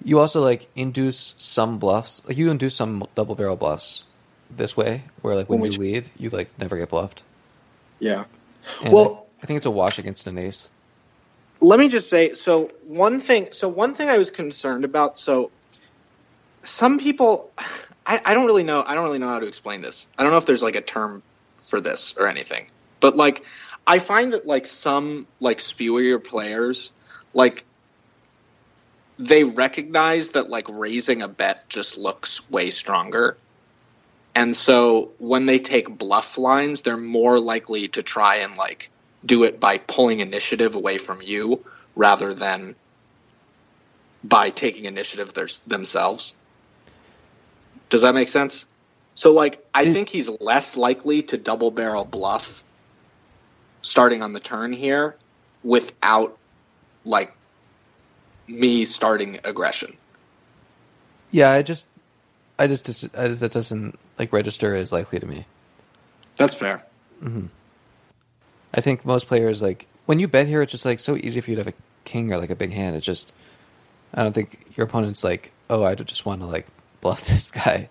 You 0.03 0.19
also 0.19 0.41
like 0.41 0.67
induce 0.75 1.35
some 1.37 1.77
bluffs. 1.79 2.21
Like 2.27 2.37
you 2.37 2.49
induce 2.49 2.75
some 2.75 3.05
double 3.15 3.35
barrel 3.35 3.55
bluffs 3.55 4.03
this 4.49 4.75
way, 4.75 5.03
where 5.21 5.35
like 5.35 5.49
when, 5.49 5.59
When 5.59 5.71
you 5.71 5.79
we- 5.79 5.93
lead, 5.93 6.09
you 6.17 6.29
like 6.29 6.49
never 6.57 6.77
get 6.77 6.89
bluffed. 6.89 7.23
Yeah. 7.99 8.25
And 8.83 8.93
Well- 8.93 9.27
I, 9.39 9.43
I 9.43 9.47
think 9.47 9.57
it's 9.57 9.65
a 9.65 9.71
wash 9.71 9.97
against 9.97 10.27
an 10.27 10.37
ace. 10.37 10.69
Let 11.61 11.79
me 11.79 11.87
just 11.87 12.09
say 12.09 12.33
so 12.33 12.71
one 12.85 13.19
thing 13.19 13.49
so 13.51 13.69
one 13.69 13.93
thing 13.93 14.09
i 14.09 14.17
was 14.17 14.31
concerned 14.31 14.83
about 14.83 15.17
so 15.17 15.51
some 16.63 16.99
people 16.99 17.51
I, 18.05 18.19
I 18.25 18.33
don't 18.33 18.45
really 18.45 18.63
know 18.63 18.83
i 18.85 18.95
don't 18.95 19.05
really 19.05 19.19
know 19.19 19.29
how 19.29 19.39
to 19.39 19.47
explain 19.47 19.81
this. 19.81 20.07
I 20.17 20.23
don't 20.23 20.31
know 20.31 20.37
if 20.37 20.45
there's 20.45 20.63
like 20.63 20.75
a 20.75 20.81
term 20.81 21.23
for 21.67 21.79
this 21.79 22.15
or 22.17 22.27
anything 22.27 22.67
but 22.99 23.15
like 23.15 23.45
i 23.87 23.99
find 23.99 24.33
that 24.33 24.45
like 24.45 24.65
some 24.65 25.27
like 25.39 25.59
spewier 25.59 26.23
players 26.23 26.91
like 27.33 27.65
they 29.21 29.43
recognize 29.43 30.29
that 30.29 30.49
like 30.49 30.67
raising 30.69 31.21
a 31.21 31.27
bet 31.27 31.69
just 31.69 31.97
looks 31.97 32.49
way 32.49 32.71
stronger. 32.71 33.37
And 34.33 34.55
so 34.55 35.11
when 35.19 35.45
they 35.45 35.59
take 35.59 35.89
bluff 35.89 36.37
lines 36.37 36.81
they're 36.81 36.97
more 36.97 37.39
likely 37.39 37.89
to 37.89 38.01
try 38.03 38.37
and 38.37 38.55
like 38.55 38.89
do 39.25 39.43
it 39.43 39.59
by 39.59 39.77
pulling 39.77 40.19
initiative 40.19 40.75
away 40.75 40.97
from 40.97 41.21
you 41.21 41.63
rather 41.95 42.33
than 42.33 42.75
by 44.23 44.49
taking 44.49 44.85
initiative 44.85 45.33
their, 45.33 45.47
themselves. 45.67 46.33
Does 47.89 48.03
that 48.03 48.15
make 48.15 48.29
sense? 48.29 48.65
So, 49.15 49.33
like, 49.33 49.65
I 49.73 49.91
think 49.91 50.09
he's 50.09 50.29
less 50.29 50.77
likely 50.77 51.23
to 51.23 51.37
double 51.37 51.69
barrel 51.69 52.05
bluff 52.05 52.63
starting 53.81 54.21
on 54.21 54.31
the 54.31 54.39
turn 54.39 54.71
here 54.71 55.15
without, 55.63 56.37
like, 57.03 57.33
me 58.47 58.85
starting 58.85 59.39
aggression. 59.43 59.97
Yeah, 61.31 61.51
I 61.51 61.61
just, 61.61 61.85
I 62.57 62.67
just, 62.67 62.87
I 63.15 63.27
just 63.27 63.39
that 63.41 63.51
doesn't 63.51 63.97
like 64.17 64.31
register 64.33 64.75
as 64.75 64.91
likely 64.91 65.19
to 65.19 65.25
me. 65.25 65.45
That's 66.37 66.55
fair. 66.55 66.83
Mm-hmm. 67.23 67.47
I 68.73 68.81
think 68.81 69.05
most 69.05 69.27
players 69.27 69.61
like 69.61 69.87
when 70.05 70.19
you 70.19 70.27
bet 70.27 70.47
here, 70.47 70.61
it's 70.61 70.71
just 70.71 70.85
like 70.85 70.99
so 70.99 71.15
easy 71.17 71.41
for 71.41 71.49
you 71.51 71.55
to 71.57 71.63
have 71.63 71.73
a 71.73 71.77
king 72.05 72.31
or 72.31 72.37
like 72.37 72.49
a 72.49 72.55
big 72.55 72.71
hand. 72.71 72.95
It's 72.95 73.05
just 73.05 73.31
I 74.13 74.23
don't 74.23 74.33
think 74.33 74.73
your 74.77 74.85
opponent's 74.85 75.23
like, 75.23 75.51
oh, 75.69 75.83
I 75.83 75.95
just 75.95 76.25
want 76.25 76.41
to 76.41 76.47
like 76.47 76.67
bluff 77.01 77.25
this 77.27 77.49
guy. 77.51 77.89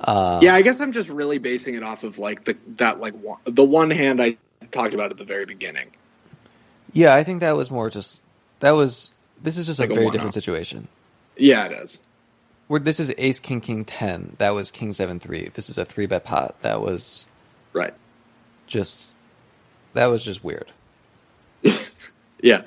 Uh, 0.00 0.38
yeah, 0.42 0.54
I 0.54 0.62
guess 0.62 0.80
I'm 0.80 0.92
just 0.92 1.10
really 1.10 1.38
basing 1.38 1.74
it 1.74 1.82
off 1.82 2.04
of 2.04 2.18
like 2.18 2.44
the 2.44 2.56
that 2.76 3.00
like 3.00 3.14
one, 3.14 3.38
the 3.44 3.64
one 3.64 3.90
hand 3.90 4.22
I 4.22 4.36
talked 4.70 4.94
about 4.94 5.10
at 5.10 5.18
the 5.18 5.24
very 5.24 5.44
beginning. 5.44 5.88
yeah, 6.92 7.14
I 7.14 7.24
think 7.24 7.40
that 7.40 7.56
was 7.56 7.70
more 7.70 7.90
just 7.90 8.22
that 8.60 8.72
was. 8.72 9.12
This 9.42 9.56
is 9.56 9.66
just 9.66 9.78
Like 9.78 9.90
a 9.90 9.92
a 9.92 9.94
very 9.94 10.06
one-off. 10.06 10.14
different 10.14 10.34
situation. 10.34 10.88
Yeah, 11.36 11.66
it 11.66 11.72
is. 11.72 12.00
Where 12.66 12.80
this 12.80 12.98
is 13.00 13.12
ace 13.18 13.38
king 13.40 13.60
king 13.60 13.84
ten. 13.84 14.34
That 14.38 14.50
was 14.50 14.70
king 14.70 14.92
seven 14.92 15.18
three. 15.20 15.48
This 15.54 15.70
is 15.70 15.78
a 15.78 15.84
three 15.84 16.06
bet 16.06 16.24
pot. 16.24 16.60
That 16.62 16.80
was 16.80 17.26
Right. 17.72 17.94
just 18.66 19.14
that 19.98 20.06
was 20.06 20.22
just 20.24 20.42
weird. 20.44 20.70
Yeah. 22.40 22.62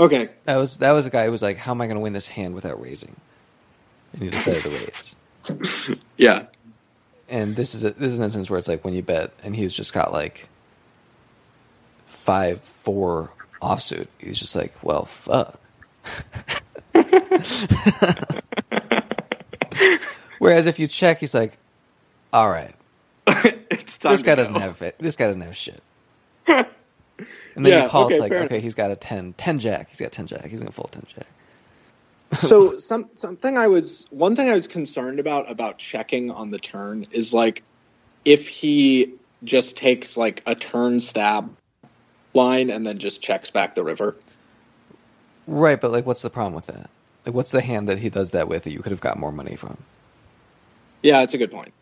Okay. 0.00 0.30
That 0.46 0.56
was 0.56 0.78
that 0.78 0.90
was 0.90 1.06
a 1.06 1.10
guy 1.10 1.26
who 1.26 1.30
was 1.30 1.42
like, 1.42 1.58
how 1.58 1.70
am 1.70 1.80
I 1.80 1.86
going 1.86 1.94
to 1.96 2.02
win 2.02 2.12
this 2.12 2.26
hand 2.26 2.56
without 2.56 2.80
raising? 2.80 3.14
And 4.12 4.22
he 4.22 4.30
decided 4.30 4.62
to 4.64 4.70
raise. 4.70 5.14
Yeah. 6.16 6.46
and 7.28 7.54
this 7.54 7.72
is 7.76 7.84
a, 7.84 7.90
this 7.92 8.10
is 8.10 8.18
an 8.18 8.24
instance 8.24 8.50
where 8.50 8.58
it's 8.58 8.66
like 8.66 8.84
when 8.84 8.94
you 8.94 9.02
bet 9.02 9.30
and 9.44 9.54
he's 9.54 9.72
just 9.74 9.92
got 9.92 10.10
like 10.12 10.48
five 12.06 12.60
four 12.82 13.30
offsuit 13.62 14.08
he's 14.18 14.40
just 14.40 14.56
like 14.56 14.72
well 14.82 15.04
fuck 15.04 15.60
whereas 20.38 20.66
if 20.66 20.78
you 20.80 20.88
check 20.88 21.20
he's 21.20 21.34
like 21.34 21.58
all 22.32 22.48
right 22.48 22.74
it's 23.80 23.98
time 23.98 24.12
this 24.12 24.22
guy 24.22 24.32
go. 24.32 24.36
doesn't 24.36 24.54
have 24.56 24.80
it 24.82 24.96
this 24.98 25.16
guy 25.16 25.26
doesn't 25.26 25.42
have 25.42 25.56
shit. 25.56 25.82
And 27.56 27.64
then 27.64 27.72
Yeah, 27.72 27.84
you 27.84 27.88
call 27.90 28.06
okay, 28.06 28.14
it's 28.14 28.20
like 28.20 28.30
fair 28.30 28.40
oh, 28.42 28.44
okay 28.46 28.60
he's 28.60 28.74
got 28.74 28.90
a 28.90 28.96
10 28.96 29.34
10 29.34 29.58
jack. 29.60 29.88
He's 29.90 30.00
got 30.00 30.10
10 30.12 30.26
jack. 30.26 30.46
He's 30.46 30.58
gonna 30.58 30.72
fold 30.72 30.92
10 30.92 31.06
jack. 31.14 31.26
So 32.40 32.78
some 32.78 33.10
something 33.14 33.56
I 33.56 33.68
was 33.68 34.06
one 34.10 34.34
thing 34.34 34.48
I 34.48 34.54
was 34.54 34.66
concerned 34.66 35.20
about 35.20 35.48
about 35.50 35.78
checking 35.78 36.32
on 36.32 36.50
the 36.50 36.58
turn 36.58 37.06
is 37.12 37.32
like 37.32 37.62
if 38.24 38.48
he 38.48 39.14
just 39.44 39.76
takes 39.76 40.16
like 40.16 40.42
a 40.46 40.56
turn 40.56 40.98
stab 40.98 41.54
line 42.32 42.70
and 42.70 42.84
then 42.84 42.98
just 42.98 43.22
checks 43.22 43.50
back 43.52 43.76
the 43.76 43.84
river. 43.84 44.16
right 45.46 45.80
but 45.80 45.92
like 45.92 46.06
what's 46.06 46.22
the 46.22 46.30
problem 46.30 46.54
with 46.54 46.66
that? 46.66 46.90
Like 47.24 47.34
what's 47.34 47.52
the 47.52 47.62
hand 47.62 47.88
that 47.88 47.98
he 47.98 48.10
does 48.10 48.32
that 48.32 48.48
with 48.48 48.64
that 48.64 48.72
you 48.72 48.80
could 48.80 48.90
have 48.90 49.00
got 49.00 49.18
more 49.18 49.30
money 49.30 49.54
from? 49.54 49.76
Yeah, 51.02 51.20
that's 51.20 51.34
a 51.34 51.38
good 51.38 51.52
point. 51.52 51.72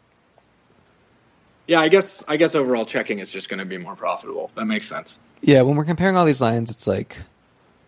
Yeah, 1.67 1.81
I 1.81 1.89
guess 1.89 2.23
I 2.27 2.37
guess 2.37 2.55
overall 2.55 2.85
checking 2.85 3.21
is 3.21 3.31
just 3.31 3.49
going 3.49 3.59
to 3.59 3.65
be 3.65 3.79
more 3.79 3.97
profitable. 3.97 4.51
That 4.57 4.67
makes 4.67 4.89
sense. 4.89 5.21
Yeah, 5.41 5.63
when 5.63 5.77
we're 5.77 5.85
comparing 5.85 6.17
all 6.17 6.25
these 6.25 6.41
lines, 6.41 6.71
it's 6.71 6.87
like 6.87 7.17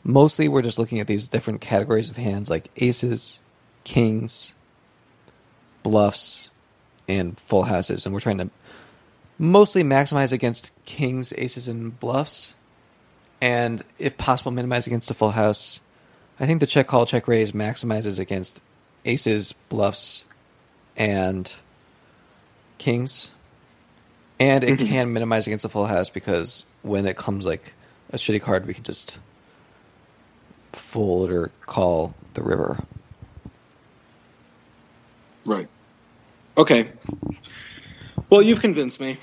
mostly 0.05 0.49
we're 0.49 0.63
just 0.63 0.79
looking 0.79 1.01
at 1.01 1.07
these 1.07 1.29
different 1.29 1.61
categories 1.61 2.11
of 2.11 2.17
hands 2.17 2.51
like 2.51 2.69
aces, 2.77 3.41
kings, 3.83 4.55
bluffs, 5.83 6.51
and 7.09 7.39
full 7.41 7.65
houses, 7.65 8.07
and 8.07 8.15
we're 8.15 8.21
trying 8.21 8.39
to 8.39 8.51
mostly 9.39 9.83
maximize 9.83 10.33
against 10.33 10.73
kings, 10.85 11.33
aces, 11.37 11.69
and 11.69 11.99
bluffs, 11.99 12.55
and 13.41 13.83
if 13.99 14.17
possible, 14.17 14.53
minimize 14.53 14.87
against 14.87 15.11
a 15.11 15.15
full 15.15 15.31
house. 15.31 15.81
I 16.39 16.47
think 16.47 16.61
the 16.61 16.67
check 16.67 16.87
call, 16.87 17.07
check 17.07 17.29
raise 17.29 17.53
maximizes 17.53 18.19
against 18.19 18.61
aces, 19.05 19.53
bluffs, 19.53 20.25
and 20.97 21.53
kings. 22.79 23.31
And 24.41 24.65
it 24.65 24.79
mm-hmm. 24.79 24.87
can 24.87 25.13
minimize 25.13 25.47
against 25.47 25.65
a 25.65 25.69
full 25.69 25.87
house 25.87 26.11
because 26.11 26.67
when 26.83 27.07
it 27.07 27.17
comes 27.17 27.47
like 27.47 27.73
a 28.11 28.17
shitty 28.17 28.43
card, 28.43 28.67
we 28.67 28.75
can 28.75 28.85
just 28.85 29.19
fold 30.73 31.31
or 31.31 31.51
call 31.67 32.15
the 32.35 32.43
river. 32.43 32.79
Right. 35.45 35.69
Okay. 36.57 36.91
Well, 38.31 38.43
you've 38.43 38.61
convinced 38.61 39.01
me. 39.01 39.19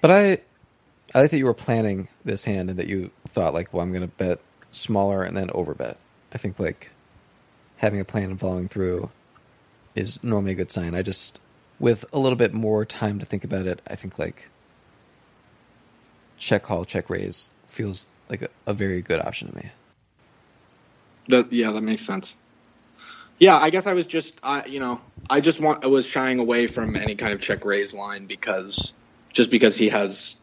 But 0.00 0.10
I, 0.10 0.38
I 1.14 1.22
like 1.22 1.30
that 1.30 1.38
you 1.38 1.46
were 1.46 1.54
planning 1.54 2.08
this 2.24 2.44
hand 2.44 2.70
and 2.70 2.78
that 2.78 2.86
you 2.86 3.10
thought 3.28 3.54
like, 3.54 3.72
well, 3.72 3.82
I'm 3.82 3.92
going 3.92 4.02
to 4.02 4.08
bet 4.08 4.40
smaller 4.70 5.22
and 5.22 5.36
then 5.36 5.48
overbet. 5.48 5.96
I 6.32 6.38
think 6.38 6.58
like 6.58 6.90
having 7.76 8.00
a 8.00 8.04
plan 8.04 8.30
and 8.30 8.40
following 8.40 8.68
through 8.68 9.10
is 9.94 10.22
normally 10.22 10.52
a 10.52 10.56
good 10.56 10.70
sign. 10.70 10.94
I 10.94 11.02
just, 11.02 11.40
with 11.80 12.04
a 12.12 12.18
little 12.18 12.36
bit 12.36 12.52
more 12.52 12.84
time 12.84 13.18
to 13.18 13.26
think 13.26 13.42
about 13.42 13.66
it, 13.66 13.80
I 13.88 13.96
think 13.96 14.18
like 14.18 14.48
check 16.38 16.62
call, 16.62 16.84
check 16.84 17.10
raise 17.10 17.50
feels 17.66 18.06
like 18.28 18.42
a, 18.42 18.48
a 18.66 18.74
very 18.74 19.02
good 19.02 19.20
option 19.20 19.50
to 19.50 19.56
me. 19.56 19.70
That 21.28 21.52
yeah, 21.52 21.72
that 21.72 21.80
makes 21.80 22.04
sense. 22.04 22.36
Yeah, 23.38 23.56
I 23.56 23.70
guess 23.70 23.86
I 23.86 23.94
was 23.94 24.06
just 24.06 24.34
I 24.42 24.66
you 24.66 24.80
know 24.80 25.00
I 25.28 25.40
just 25.40 25.60
want 25.60 25.84
I 25.84 25.88
was 25.88 26.06
shying 26.06 26.38
away 26.38 26.66
from 26.66 26.94
any 26.94 27.14
kind 27.14 27.32
of 27.32 27.40
check 27.40 27.64
raise 27.64 27.94
line 27.94 28.26
because 28.26 28.92
just 29.32 29.50
because 29.50 29.76
he 29.76 29.88
has 29.88 30.36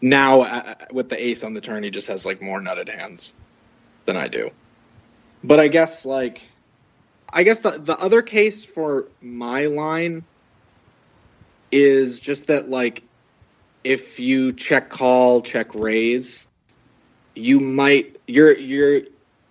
now 0.00 0.42
uh, 0.42 0.74
with 0.92 1.08
the 1.08 1.22
ace 1.22 1.44
on 1.44 1.54
the 1.54 1.60
turn 1.60 1.82
he 1.82 1.90
just 1.90 2.08
has 2.08 2.24
like 2.24 2.40
more 2.40 2.60
nutted 2.60 2.88
hands 2.88 3.34
than 4.06 4.16
I 4.16 4.28
do. 4.28 4.50
But 5.44 5.60
I 5.60 5.68
guess 5.68 6.06
like 6.06 6.42
I 7.30 7.42
guess 7.42 7.60
the 7.60 7.70
the 7.72 7.98
other 7.98 8.22
case 8.22 8.64
for 8.64 9.08
my 9.20 9.66
line 9.66 10.24
is 11.76 12.20
just 12.20 12.46
that 12.46 12.68
like 12.68 13.02
if 13.84 14.18
you 14.18 14.52
check 14.52 14.88
call, 14.88 15.42
check 15.42 15.74
raise, 15.74 16.46
you 17.34 17.60
might 17.60 18.16
you're 18.26 18.56
you're 18.56 19.02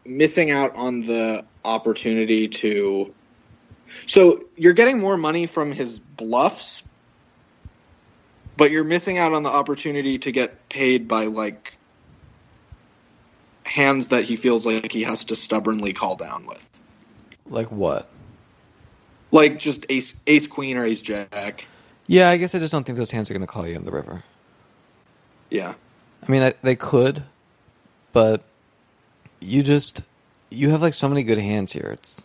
missing 0.06 0.52
out 0.52 0.76
on 0.76 1.02
the 1.06 1.46
opportunity 1.64 2.48
to 2.48 3.14
so 4.06 4.44
you're 4.56 4.74
getting 4.74 5.00
more 5.00 5.18
money 5.18 5.46
from 5.46 5.72
his 5.72 6.00
bluffs 6.00 6.84
but 8.58 8.72
you're 8.72 8.84
missing 8.84 9.18
out 9.18 9.34
on 9.34 9.44
the 9.44 9.50
opportunity 9.50 10.20
to 10.20 10.32
get 10.32 10.70
paid 10.70 11.08
by 11.08 11.26
like 11.26 11.76
hands 13.64 14.10
that 14.10 14.24
he 14.24 14.36
feels 14.36 14.66
like 14.66 14.92
he 14.92 15.04
has 15.04 15.26
to 15.26 15.36
stubbornly 15.36 15.94
call 15.94 16.16
down 16.16 16.46
with 16.46 16.68
Like 17.50 17.72
what? 17.72 18.10
like 19.32 19.58
just 19.58 19.88
ace 19.90 20.14
ace 20.28 20.46
queen 20.48 20.78
or 20.78 20.86
ace 20.86 21.02
jack 21.02 21.68
Yeah, 22.08 22.30
I 22.30 22.38
guess 22.38 22.54
I 22.54 22.60
just 22.60 22.72
don't 22.72 22.84
think 22.86 22.98
those 22.98 23.12
hands 23.12 23.30
are 23.30 23.34
going 23.34 23.42
to 23.42 23.52
call 23.52 23.68
you 23.68 23.76
in 23.76 23.84
the 23.86 23.92
river. 23.92 24.24
yeah 25.50 25.74
I 26.28 26.32
mean, 26.32 26.42
I, 26.42 26.54
they 26.64 26.76
could, 26.76 27.24
but 28.14 28.44
you 29.40 29.62
just 29.62 30.02
you 30.50 30.70
have 30.72 30.82
like 30.82 30.94
so 30.96 31.08
many 31.08 31.24
good 31.24 31.38
hands 31.38 31.74
here. 31.74 31.92
It's 31.94 32.24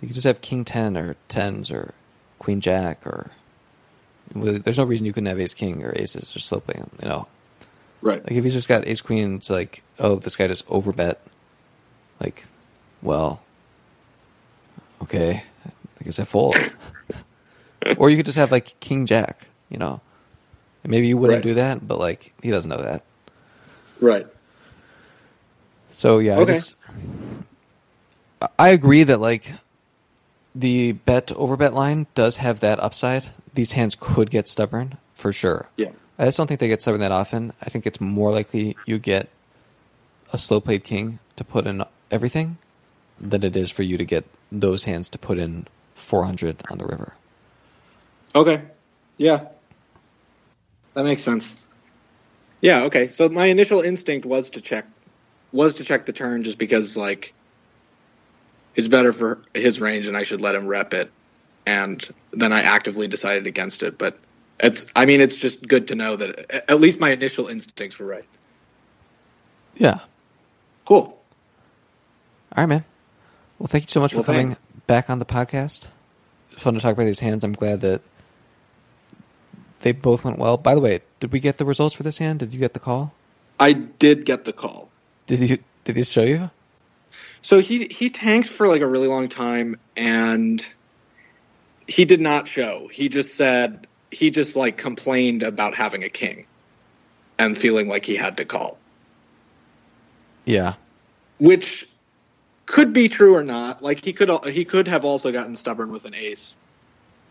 you 0.00 0.08
could 0.08 0.14
just 0.14 0.26
have 0.26 0.40
king 0.40 0.64
ten 0.64 0.96
or 0.96 1.16
tens 1.28 1.70
or 1.70 1.94
queen 2.38 2.60
jack 2.60 3.06
or 3.06 3.30
there's 4.34 4.78
no 4.78 4.84
reason 4.84 5.06
you 5.06 5.12
couldn't 5.12 5.28
have 5.28 5.40
ace 5.40 5.54
king 5.54 5.84
or 5.84 5.92
aces 5.96 6.34
or 6.36 6.60
play. 6.60 6.82
You 7.02 7.08
know, 7.08 7.26
right 8.02 8.22
like 8.24 8.32
if 8.32 8.44
he's 8.44 8.54
just 8.54 8.68
got 8.68 8.86
ace 8.86 9.00
queen, 9.00 9.36
it's 9.36 9.50
like 9.50 9.82
oh 9.98 10.16
this 10.16 10.36
guy 10.36 10.48
just 10.48 10.66
overbet. 10.66 11.16
Like, 12.20 12.46
well, 13.02 13.40
okay, 15.02 15.44
I 15.66 16.04
guess 16.04 16.18
I 16.18 16.24
fold. 16.24 16.56
or 17.98 18.10
you 18.10 18.16
could 18.16 18.26
just 18.26 18.38
have 18.38 18.50
like 18.52 18.78
king 18.80 19.06
jack. 19.06 19.46
You 19.70 19.78
know, 19.78 20.00
and 20.82 20.90
maybe 20.90 21.06
you 21.08 21.16
wouldn't 21.18 21.38
Right. 21.38 21.42
do 21.50 21.54
that, 21.54 21.86
but 21.86 21.98
like 21.98 22.32
he 22.42 22.50
doesn't 22.50 22.68
know 22.70 22.80
that. 22.82 23.02
right 24.00 24.26
So 25.90 26.18
yeah, 26.18 26.38
Okay. 26.38 26.52
I, 26.52 26.54
just, 26.56 26.76
I- 28.58 28.68
agree 28.70 29.02
that 29.02 29.20
like 29.20 29.52
the 30.54 30.92
bet 30.92 31.26
to 31.28 31.34
overbet 31.34 31.72
line 31.74 32.06
does 32.14 32.38
have 32.38 32.60
that 32.60 32.80
upside. 32.80 33.26
These 33.54 33.72
hands 33.72 33.96
could 33.98 34.30
get 34.30 34.48
stubborn 34.48 34.98
for 35.14 35.32
sure. 35.32 35.68
yeah 35.76 35.90
I 36.18 36.24
just 36.24 36.36
don't 36.38 36.46
think 36.46 36.60
they 36.60 36.68
get 36.68 36.82
stubborn 36.82 37.00
that 37.00 37.12
often. 37.12 37.52
I 37.62 37.70
think 37.70 37.86
it's 37.86 38.00
more 38.00 38.30
likely 38.32 38.76
you 38.86 38.98
get 38.98 39.28
a 40.32 40.38
slow 40.38 40.60
played 40.60 40.82
king 40.84 41.18
to 41.36 41.44
put 41.44 41.66
in 41.66 41.84
everything 42.10 42.58
than 43.20 43.42
it 43.44 43.54
is 43.54 43.70
for 43.70 43.82
you 43.82 43.96
to 43.98 44.04
get 44.04 44.24
those 44.50 44.84
hands 44.84 45.08
to 45.10 45.18
put 45.18 45.38
in 45.38 45.66
400 45.94 46.62
on 46.70 46.78
the 46.78 46.86
river. 46.86 47.14
Okay. 48.38 48.62
Yeah. 49.16 49.48
That 50.94 51.04
makes 51.04 51.22
sense. 51.22 51.56
Yeah, 52.60 52.84
okay. 52.84 53.08
So 53.08 53.28
my 53.28 53.46
initial 53.46 53.80
instinct 53.80 54.26
was 54.26 54.50
to 54.50 54.60
check 54.60 54.86
was 55.50 55.76
to 55.76 55.84
check 55.84 56.06
the 56.06 56.12
turn 56.12 56.42
just 56.44 56.58
because 56.58 56.96
like 56.96 57.34
it's 58.76 58.86
better 58.88 59.12
for 59.12 59.42
his 59.54 59.80
range 59.80 60.06
and 60.06 60.16
I 60.16 60.22
should 60.22 60.40
let 60.40 60.54
him 60.54 60.66
rep 60.68 60.94
it. 60.94 61.10
And 61.66 62.06
then 62.32 62.52
I 62.52 62.62
actively 62.62 63.08
decided 63.08 63.46
against 63.46 63.82
it, 63.82 63.98
but 63.98 64.18
it's 64.60 64.86
I 64.94 65.04
mean 65.04 65.20
it's 65.20 65.36
just 65.36 65.66
good 65.66 65.88
to 65.88 65.96
know 65.96 66.14
that 66.16 66.70
at 66.70 66.80
least 66.80 67.00
my 67.00 67.10
initial 67.10 67.48
instincts 67.48 67.98
were 67.98 68.06
right. 68.06 68.28
Yeah. 69.74 69.98
Cool. 70.86 71.20
All 72.56 72.64
right, 72.64 72.66
man. 72.66 72.84
Well, 73.58 73.66
thank 73.66 73.84
you 73.84 73.88
so 73.88 74.00
much 74.00 74.12
for 74.12 74.18
Well, 74.18 74.24
coming 74.24 74.48
thanks. 74.48 74.60
back 74.86 75.10
on 75.10 75.18
the 75.18 75.24
podcast. 75.24 75.86
It's 76.52 76.62
fun 76.62 76.74
to 76.74 76.80
talk 76.80 76.92
about 76.92 77.04
these 77.04 77.20
hands. 77.20 77.42
I'm 77.44 77.52
glad 77.52 77.80
that 77.82 78.00
they 79.80 79.92
both 79.92 80.24
went 80.24 80.38
well. 80.38 80.56
By 80.56 80.74
the 80.74 80.80
way, 80.80 81.00
did 81.20 81.32
we 81.32 81.40
get 81.40 81.58
the 81.58 81.64
results 81.64 81.94
for 81.94 82.02
this 82.02 82.18
hand? 82.18 82.40
Did 82.40 82.52
you 82.52 82.58
get 82.58 82.74
the 82.74 82.80
call? 82.80 83.12
I 83.60 83.72
did 83.72 84.24
get 84.24 84.44
the 84.44 84.52
call. 84.52 84.88
Did 85.26 85.40
you 85.50 85.58
did 85.84 85.96
he 85.96 86.04
show 86.04 86.22
you? 86.22 86.50
So 87.42 87.60
he 87.60 87.86
he 87.86 88.10
tanked 88.10 88.48
for 88.48 88.66
like 88.68 88.80
a 88.82 88.86
really 88.86 89.08
long 89.08 89.28
time 89.28 89.76
and 89.96 90.64
he 91.86 92.04
did 92.04 92.20
not 92.20 92.48
show. 92.48 92.88
He 92.88 93.08
just 93.08 93.34
said 93.34 93.86
he 94.10 94.30
just 94.30 94.56
like 94.56 94.76
complained 94.76 95.42
about 95.42 95.74
having 95.74 96.02
a 96.04 96.08
king 96.08 96.46
and 97.38 97.56
feeling 97.56 97.88
like 97.88 98.04
he 98.04 98.16
had 98.16 98.38
to 98.38 98.44
call, 98.44 98.78
Yeah. 100.44 100.74
which 101.38 101.88
could 102.66 102.92
be 102.92 103.08
true 103.08 103.36
or 103.36 103.44
not. 103.44 103.82
Like 103.82 104.04
he 104.04 104.12
could 104.12 104.30
he 104.46 104.64
could 104.64 104.88
have 104.88 105.04
also 105.04 105.30
gotten 105.32 105.56
stubborn 105.56 105.92
with 105.92 106.04
an 106.04 106.14
ace. 106.14 106.56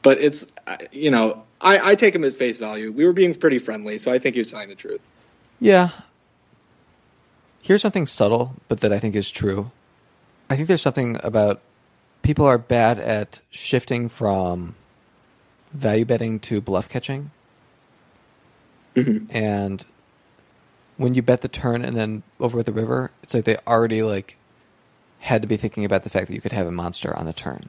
But 0.08 0.20
it's 0.20 0.46
you 0.93 1.12
know, 1.12 1.43
I 1.60 1.91
I 1.91 1.96
take 1.96 2.15
him 2.15 2.24
at 2.24 2.32
face 2.32 2.60
value. 2.60 2.93
We 2.93 3.04
were 3.04 3.12
being 3.12 3.34
pretty 3.34 3.58
friendly, 3.58 3.98
so 3.98 4.10
I 4.10 4.20
think 4.20 4.36
he 4.36 4.39
was 4.39 4.50
telling 4.50 4.70
the 4.70 4.76
truth. 4.76 5.02
Yeah. 5.60 5.89
Here's 7.62 7.82
something 7.82 8.06
subtle, 8.06 8.54
but 8.70 8.80
that 8.80 8.93
I 8.93 9.00
think 9.00 9.17
is 9.17 9.30
true. 9.30 9.70
I 10.50 10.56
think 10.56 10.70
there's 10.70 10.82
something 10.82 11.17
about 11.26 11.60
people 12.22 12.46
are 12.46 12.58
bad 12.58 13.00
at 13.00 13.41
shifting 13.50 14.08
from 14.08 14.76
value 15.74 16.06
betting 16.06 16.39
to 16.39 16.62
bluff 16.62 16.88
catching. 16.88 17.32
Mm-hmm. 18.96 19.26
And 19.36 19.86
when 20.96 21.15
you 21.15 21.22
bet 21.22 21.41
the 21.41 21.50
turn 21.50 21.84
and 21.84 21.98
then 21.98 22.24
over 22.39 22.60
at 22.60 22.65
the 22.65 22.72
river, 22.72 23.12
it's 23.24 23.34
like 23.34 23.43
they 23.43 23.58
already 23.67 24.04
like 24.04 24.38
had 25.20 25.41
to 25.41 25.50
be 25.50 25.58
thinking 25.58 25.84
about 25.84 26.04
the 26.04 26.10
fact 26.10 26.28
that 26.28 26.34
you 26.34 26.39
could 26.39 26.54
have 26.54 26.65
a 26.65 26.72
monster 26.72 27.13
on 27.13 27.26
the 27.26 27.34
turn. 27.34 27.67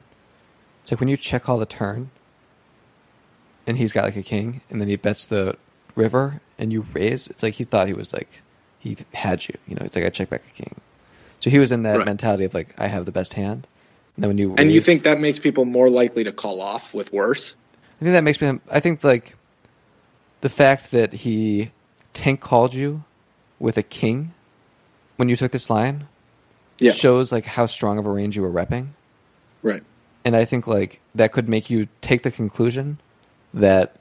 It's 0.83 0.93
like 0.93 1.01
when 1.01 1.09
you 1.09 1.17
check 1.17 1.43
call 1.43 1.59
the 1.59 1.67
turn 1.67 2.13
and 3.69 3.79
he's 3.79 3.93
got 3.93 4.05
like 4.05 4.17
a 4.17 4.23
king 4.23 4.61
and 4.71 4.81
then 4.81 4.89
he 4.89 4.97
bets 4.97 5.27
the 5.27 5.57
river 5.95 6.41
and 6.59 6.73
you 6.73 6.85
raise, 6.95 7.29
it's 7.29 7.43
like 7.43 7.55
he 7.55 7.65
thought 7.65 7.87
he 7.87 7.95
was 7.95 8.13
like 8.13 8.41
he 8.81 8.97
had 9.13 9.47
you. 9.47 9.55
You 9.69 9.75
know, 9.77 9.83
it's 9.85 9.95
like 9.95 10.05
I 10.05 10.11
check 10.11 10.31
back 10.31 10.43
a 10.49 10.63
king. 10.63 10.75
So 11.41 11.51
he 11.51 11.59
was 11.59 11.71
in 11.71 11.83
that 11.85 11.99
Right. 11.99 12.07
mentality 12.07 12.45
of 12.45 12.55
like 12.55 12.75
I 12.79 12.89
have 12.89 13.05
the 13.05 13.13
best 13.13 13.35
hand. 13.35 13.67
And 14.17 14.25
then 14.25 14.31
when 14.31 14.39
you 14.39 14.55
And 14.59 14.73
you 14.73 14.81
think 14.81 15.05
that 15.05 15.21
makes 15.21 15.39
people 15.39 15.65
more 15.65 15.89
likely 15.89 16.25
to 16.25 16.33
call 16.33 16.61
off 16.61 16.95
with 16.95 17.13
worse? 17.13 17.55
I 18.01 18.05
think 18.05 18.15
that 18.15 18.25
makes 18.25 18.41
me. 18.41 18.59
I 18.71 18.81
think 18.81 19.05
like 19.05 19.35
the 20.41 20.49
fact 20.49 20.91
that 20.93 21.13
he 21.13 21.71
tank 22.15 22.41
called 22.41 22.75
you 22.75 23.05
with 23.59 23.77
a 23.77 23.83
king 23.83 24.33
when 25.17 25.29
you 25.29 25.37
took 25.37 25.53
this 25.53 25.69
line 25.69 26.07
Yeah. 26.81 26.93
shows 26.93 27.33
like 27.33 27.45
how 27.45 27.67
strong 27.67 27.99
of 27.99 28.07
a 28.07 28.11
range 28.11 28.37
you 28.37 28.43
were 28.43 28.51
repping, 28.51 28.89
Right. 29.63 29.83
and 30.25 30.37
I 30.37 30.45
think 30.45 30.67
like 30.69 31.01
that 31.17 31.33
could 31.33 31.49
make 31.49 31.71
you 31.71 31.89
take 32.01 32.23
the 32.23 32.31
conclusion 32.31 33.01
that 33.55 33.97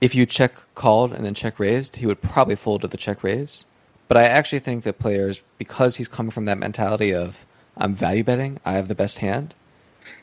if 0.00 0.14
you 0.14 0.26
check 0.26 0.54
called 0.74 1.12
and 1.12 1.24
then 1.24 1.34
check 1.34 1.58
raised, 1.58 1.96
he 1.96 2.06
would 2.06 2.22
probably 2.22 2.56
fold 2.56 2.82
to 2.82 2.88
the 2.88 2.96
check 2.96 3.22
raise. 3.22 3.64
But 4.08 4.16
I 4.16 4.24
actually 4.24 4.60
think 4.60 4.84
that 4.84 4.98
players, 4.98 5.40
because 5.58 5.96
he's 5.96 6.08
coming 6.08 6.30
from 6.30 6.46
that 6.46 6.58
mentality 6.58 7.14
of 7.14 7.44
I'm 7.76 7.94
value 7.94 8.24
betting, 8.24 8.58
I 8.64 8.72
have 8.72 8.88
the 8.88 8.94
best 8.94 9.18
hand, 9.18 9.54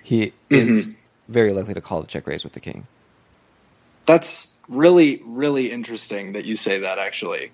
he 0.04 0.28
mm-hmm. 0.28 0.56
is 0.56 0.96
very 1.28 1.54
likely 1.54 1.74
to 1.74 1.82
call 1.82 2.02
the 2.02 2.08
check 2.08 2.28
raise 2.28 2.44
with 2.44 2.54
the 2.54 2.60
king. 2.60 2.88
That's 4.06 4.54
really, 4.68 5.22
really 5.26 5.72
interesting 5.72 6.34
that 6.34 6.46
you 6.46 6.56
say 6.56 6.80
that. 6.80 6.98
Actually, 6.98 7.52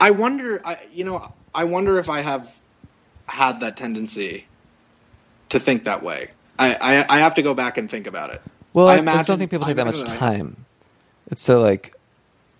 I 0.00 0.12
wonder. 0.12 0.60
I 0.64 0.78
you 0.92 1.04
know, 1.04 1.32
I 1.54 1.64
wonder 1.64 1.98
if 1.98 2.08
I 2.08 2.20
have 2.20 2.52
had 3.26 3.60
that 3.60 3.76
tendency 3.76 4.46
to 5.48 5.58
think 5.58 5.84
that 5.84 6.02
way. 6.02 6.30
I 6.58 6.74
I, 6.74 7.16
I 7.16 7.18
have 7.18 7.34
to 7.34 7.42
go 7.42 7.54
back 7.54 7.76
and 7.76 7.90
think 7.90 8.06
about 8.06 8.30
it. 8.30 8.42
Well, 8.76 8.88
I 8.88 8.96
I, 8.96 9.20
I 9.20 9.22
don't 9.22 9.38
think 9.38 9.50
people 9.50 9.66
take 9.66 9.76
that 9.76 9.86
much 9.86 10.02
time. 10.02 10.66
It's 11.30 11.40
so 11.40 11.60
like, 11.60 11.94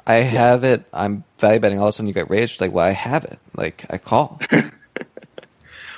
I 0.07 0.14
have 0.14 0.64
it. 0.64 0.83
I'm 0.90 1.24
value 1.38 1.61
betting. 1.61 1.79
All 1.79 1.88
of 1.88 1.88
a 1.90 1.92
sudden, 1.92 2.09
you 2.09 2.14
get 2.14 2.31
raised. 2.31 2.52
It's 2.52 2.61
like, 2.62 2.72
well, 2.72 2.87
I 2.87 2.92
have 2.92 3.26
it. 3.26 3.38
Like, 3.55 3.85
I 3.90 3.98
call. 3.98 4.40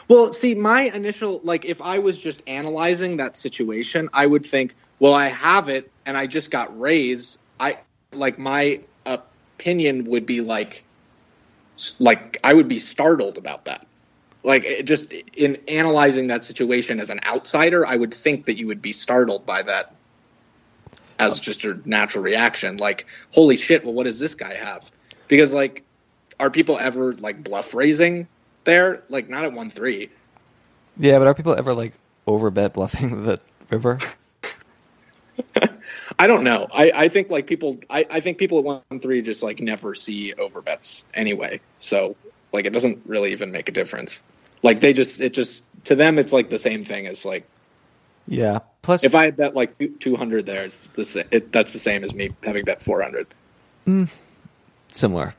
Well, 0.09 0.33
see, 0.33 0.54
my 0.54 0.85
initial 0.85 1.42
like, 1.44 1.66
if 1.66 1.83
I 1.83 1.98
was 1.98 2.18
just 2.18 2.40
analyzing 2.46 3.18
that 3.18 3.37
situation, 3.37 4.09
I 4.11 4.24
would 4.24 4.46
think, 4.46 4.74
well, 4.98 5.12
I 5.12 5.26
have 5.28 5.68
it, 5.68 5.92
and 6.07 6.16
I 6.16 6.26
just 6.26 6.50
got 6.50 6.81
raised. 6.81 7.37
I 7.61 7.76
like 8.11 8.38
my 8.38 8.81
opinion 9.04 10.07
would 10.07 10.24
be 10.24 10.40
like, 10.40 10.83
like 11.98 12.40
I 12.42 12.54
would 12.54 12.68
be 12.68 12.78
startled 12.78 13.37
about 13.37 13.66
that. 13.66 13.87
Like, 14.42 14.87
just 14.87 15.12
in 15.12 15.59
analyzing 15.68 16.28
that 16.28 16.42
situation 16.42 17.00
as 17.00 17.11
an 17.11 17.20
outsider, 17.22 17.85
I 17.85 17.94
would 17.94 18.14
think 18.14 18.46
that 18.46 18.57
you 18.57 18.68
would 18.68 18.81
be 18.81 18.92
startled 18.92 19.44
by 19.44 19.61
that 19.61 19.94
as 21.18 21.40
just 21.40 21.64
a 21.64 21.81
natural 21.85 22.22
reaction. 22.24 22.76
Like, 22.76 23.07
holy 23.33 23.57
shit! 23.57 23.85
Well, 23.85 23.94
what 23.94 24.04
does 24.04 24.18
this 24.18 24.35
guy 24.35 24.54
have? 24.54 24.90
Because 25.26 25.52
like, 25.52 25.85
are 26.38 26.50
people 26.50 26.78
ever 26.78 27.14
like 27.14 27.42
bluff 27.42 27.74
raising 27.74 28.28
there? 28.64 29.02
Like, 29.09 29.28
not 29.28 29.44
at 29.44 29.52
one 29.52 29.70
three. 29.70 30.11
yeah, 30.98 31.18
but 31.18 31.26
are 31.26 31.35
people 31.35 31.54
ever 31.57 31.74
like 31.74 31.94
over 32.26 32.50
bet 32.50 32.74
bluffing 32.74 33.24
the 33.24 33.38
river? 33.70 33.98
I 36.18 36.26
don't 36.26 36.42
know. 36.42 36.66
I, 36.72 36.90
I 36.92 37.09
think 37.09 37.31
like 37.31 37.46
people 37.46 37.78
I, 37.88 38.04
I 38.11 38.20
think 38.20 38.38
people 38.38 38.59
at 38.59 38.64
one 38.64 39.00
three 39.00 39.22
just 39.22 39.42
like 39.42 39.61
never 39.61 39.94
see 39.94 40.35
overbets 40.35 41.04
anyway. 41.14 41.61
So 41.78 42.16
like 42.52 42.64
it 42.64 42.72
doesn't 42.72 43.02
really 43.07 43.33
even 43.33 43.52
make 43.52 43.68
a 43.68 43.72
difference. 43.72 44.20
Like 44.62 44.81
they 44.81 44.92
just 44.92 45.20
it 45.20 45.35
just 45.35 45.62
to 45.85 45.94
them 45.94 46.18
it's 46.18 46.33
like 46.33 46.50
the 46.50 46.59
same 46.59 46.85
thing 46.85 47.07
as 47.07 47.24
like 47.24 47.46
Yeah. 48.26 48.61
Plus, 48.88 49.05
if 49.05 49.14
I 49.14 49.31
bet 49.33 49.55
like 49.55 49.77
two 50.01 50.16
hundred 50.16 50.46
there, 50.46 50.64
it's 50.64 50.88
the 50.88 51.27
it, 51.31 51.53
that's 51.53 51.74
the 51.74 51.79
same 51.79 52.05
as 52.05 52.14
me 52.14 52.31
having 52.42 52.64
bet 52.64 52.81
four 52.81 53.03
hundred. 53.03 53.27
similar. 54.94 55.35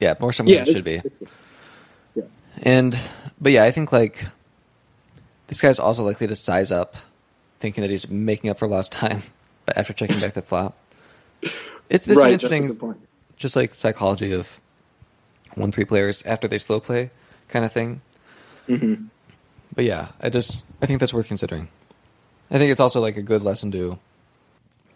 Yeah, 0.00 0.16
more 0.20 0.34
similar 0.34 0.54
Yeah, 0.54 0.64
than 0.64 0.74
it 0.74 0.76
should 0.76 0.84
be. 0.84 0.94
it's- 0.96 1.22
And 2.60 2.98
but 3.40 3.52
yeah, 3.52 3.64
I 3.64 3.70
think 3.70 3.90
like 3.90 4.26
this 5.46 5.62
guy's 5.62 5.78
also 5.78 6.04
likely 6.04 6.26
to 6.26 6.36
size 6.36 6.70
up, 6.70 6.94
thinking 7.58 7.80
that 7.80 7.90
he's 7.90 8.06
making 8.06 8.50
up 8.50 8.58
for 8.58 8.68
lost 8.68 8.92
time, 8.92 9.22
but 9.64 9.76
after 9.78 9.94
checking 9.94 10.20
back 10.20 10.34
the 10.34 10.42
flop. 10.42 10.76
It's 11.88 12.04
this 12.04 12.18
right. 12.18 12.26
an 12.26 12.32
That's 12.32 12.52
a 12.52 12.54
interesting, 12.54 12.94
just 13.38 13.56
like 13.56 13.72
psychology 13.72 14.34
of 14.34 14.60
one 15.54 15.72
three 15.72 15.86
players 15.86 16.22
after 16.26 16.48
they 16.48 16.58
slow 16.58 16.80
play 16.80 17.08
kind 17.48 17.64
of 17.64 17.72
thing. 17.72 18.02
Mhm. 18.68 19.06
But 19.74 19.86
yeah, 19.86 20.08
I 20.20 20.28
just 20.28 20.66
I 20.82 20.86
think 20.86 21.00
that's 21.00 21.14
worth 21.14 21.28
considering. 21.28 21.68
I 22.50 22.58
think 22.58 22.70
it's 22.72 22.80
also 22.80 23.00
like 23.00 23.16
a 23.16 23.22
good 23.22 23.42
lesson 23.42 23.70
to 23.72 23.98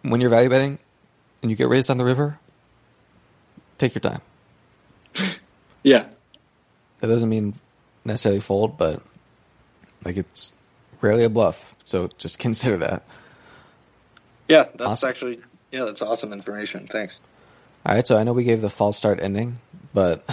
when 0.02 0.20
you're 0.20 0.30
value 0.30 0.48
betting 0.50 0.78
and 1.42 1.50
you 1.50 1.56
get 1.56 1.68
raised 1.68 1.90
on 1.90 1.98
the 1.98 2.04
river, 2.04 2.38
take 3.78 3.94
your 3.94 4.00
time. 4.00 4.20
Yeah. 5.82 6.06
That 7.00 7.08
doesn't 7.08 7.28
mean 7.28 7.52
necessarily 8.06 8.40
fold, 8.40 8.78
but 8.78 9.02
like 10.02 10.16
it's 10.16 10.54
rarely 11.02 11.24
a 11.24 11.28
bluff. 11.28 11.74
So 11.84 12.08
just 12.16 12.38
consider 12.40 12.78
that. 12.78 13.02
Yeah, 14.48 14.62
that's 14.62 14.80
Awesome. 14.80 15.08
actually 15.10 15.40
yeah, 15.72 15.84
that's 15.84 16.00
awesome 16.00 16.32
information. 16.32 16.86
Thanks. 16.86 17.20
All 17.84 17.94
right, 17.94 18.06
so 18.06 18.16
I 18.16 18.24
know 18.24 18.32
we 18.32 18.44
gave 18.44 18.62
the 18.62 18.70
false 18.70 18.96
start 18.96 19.20
ending, 19.20 19.58
but 19.92 20.24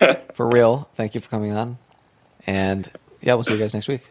for 0.34 0.48
real, 0.48 0.88
thank 0.94 1.16
you 1.16 1.20
for 1.20 1.28
coming 1.28 1.50
on. 1.50 1.78
And 2.46 2.88
yeah, 3.20 3.34
we'll 3.34 3.42
see 3.42 3.54
you 3.54 3.58
guys 3.58 3.74
next 3.74 3.88
week. 3.88 4.06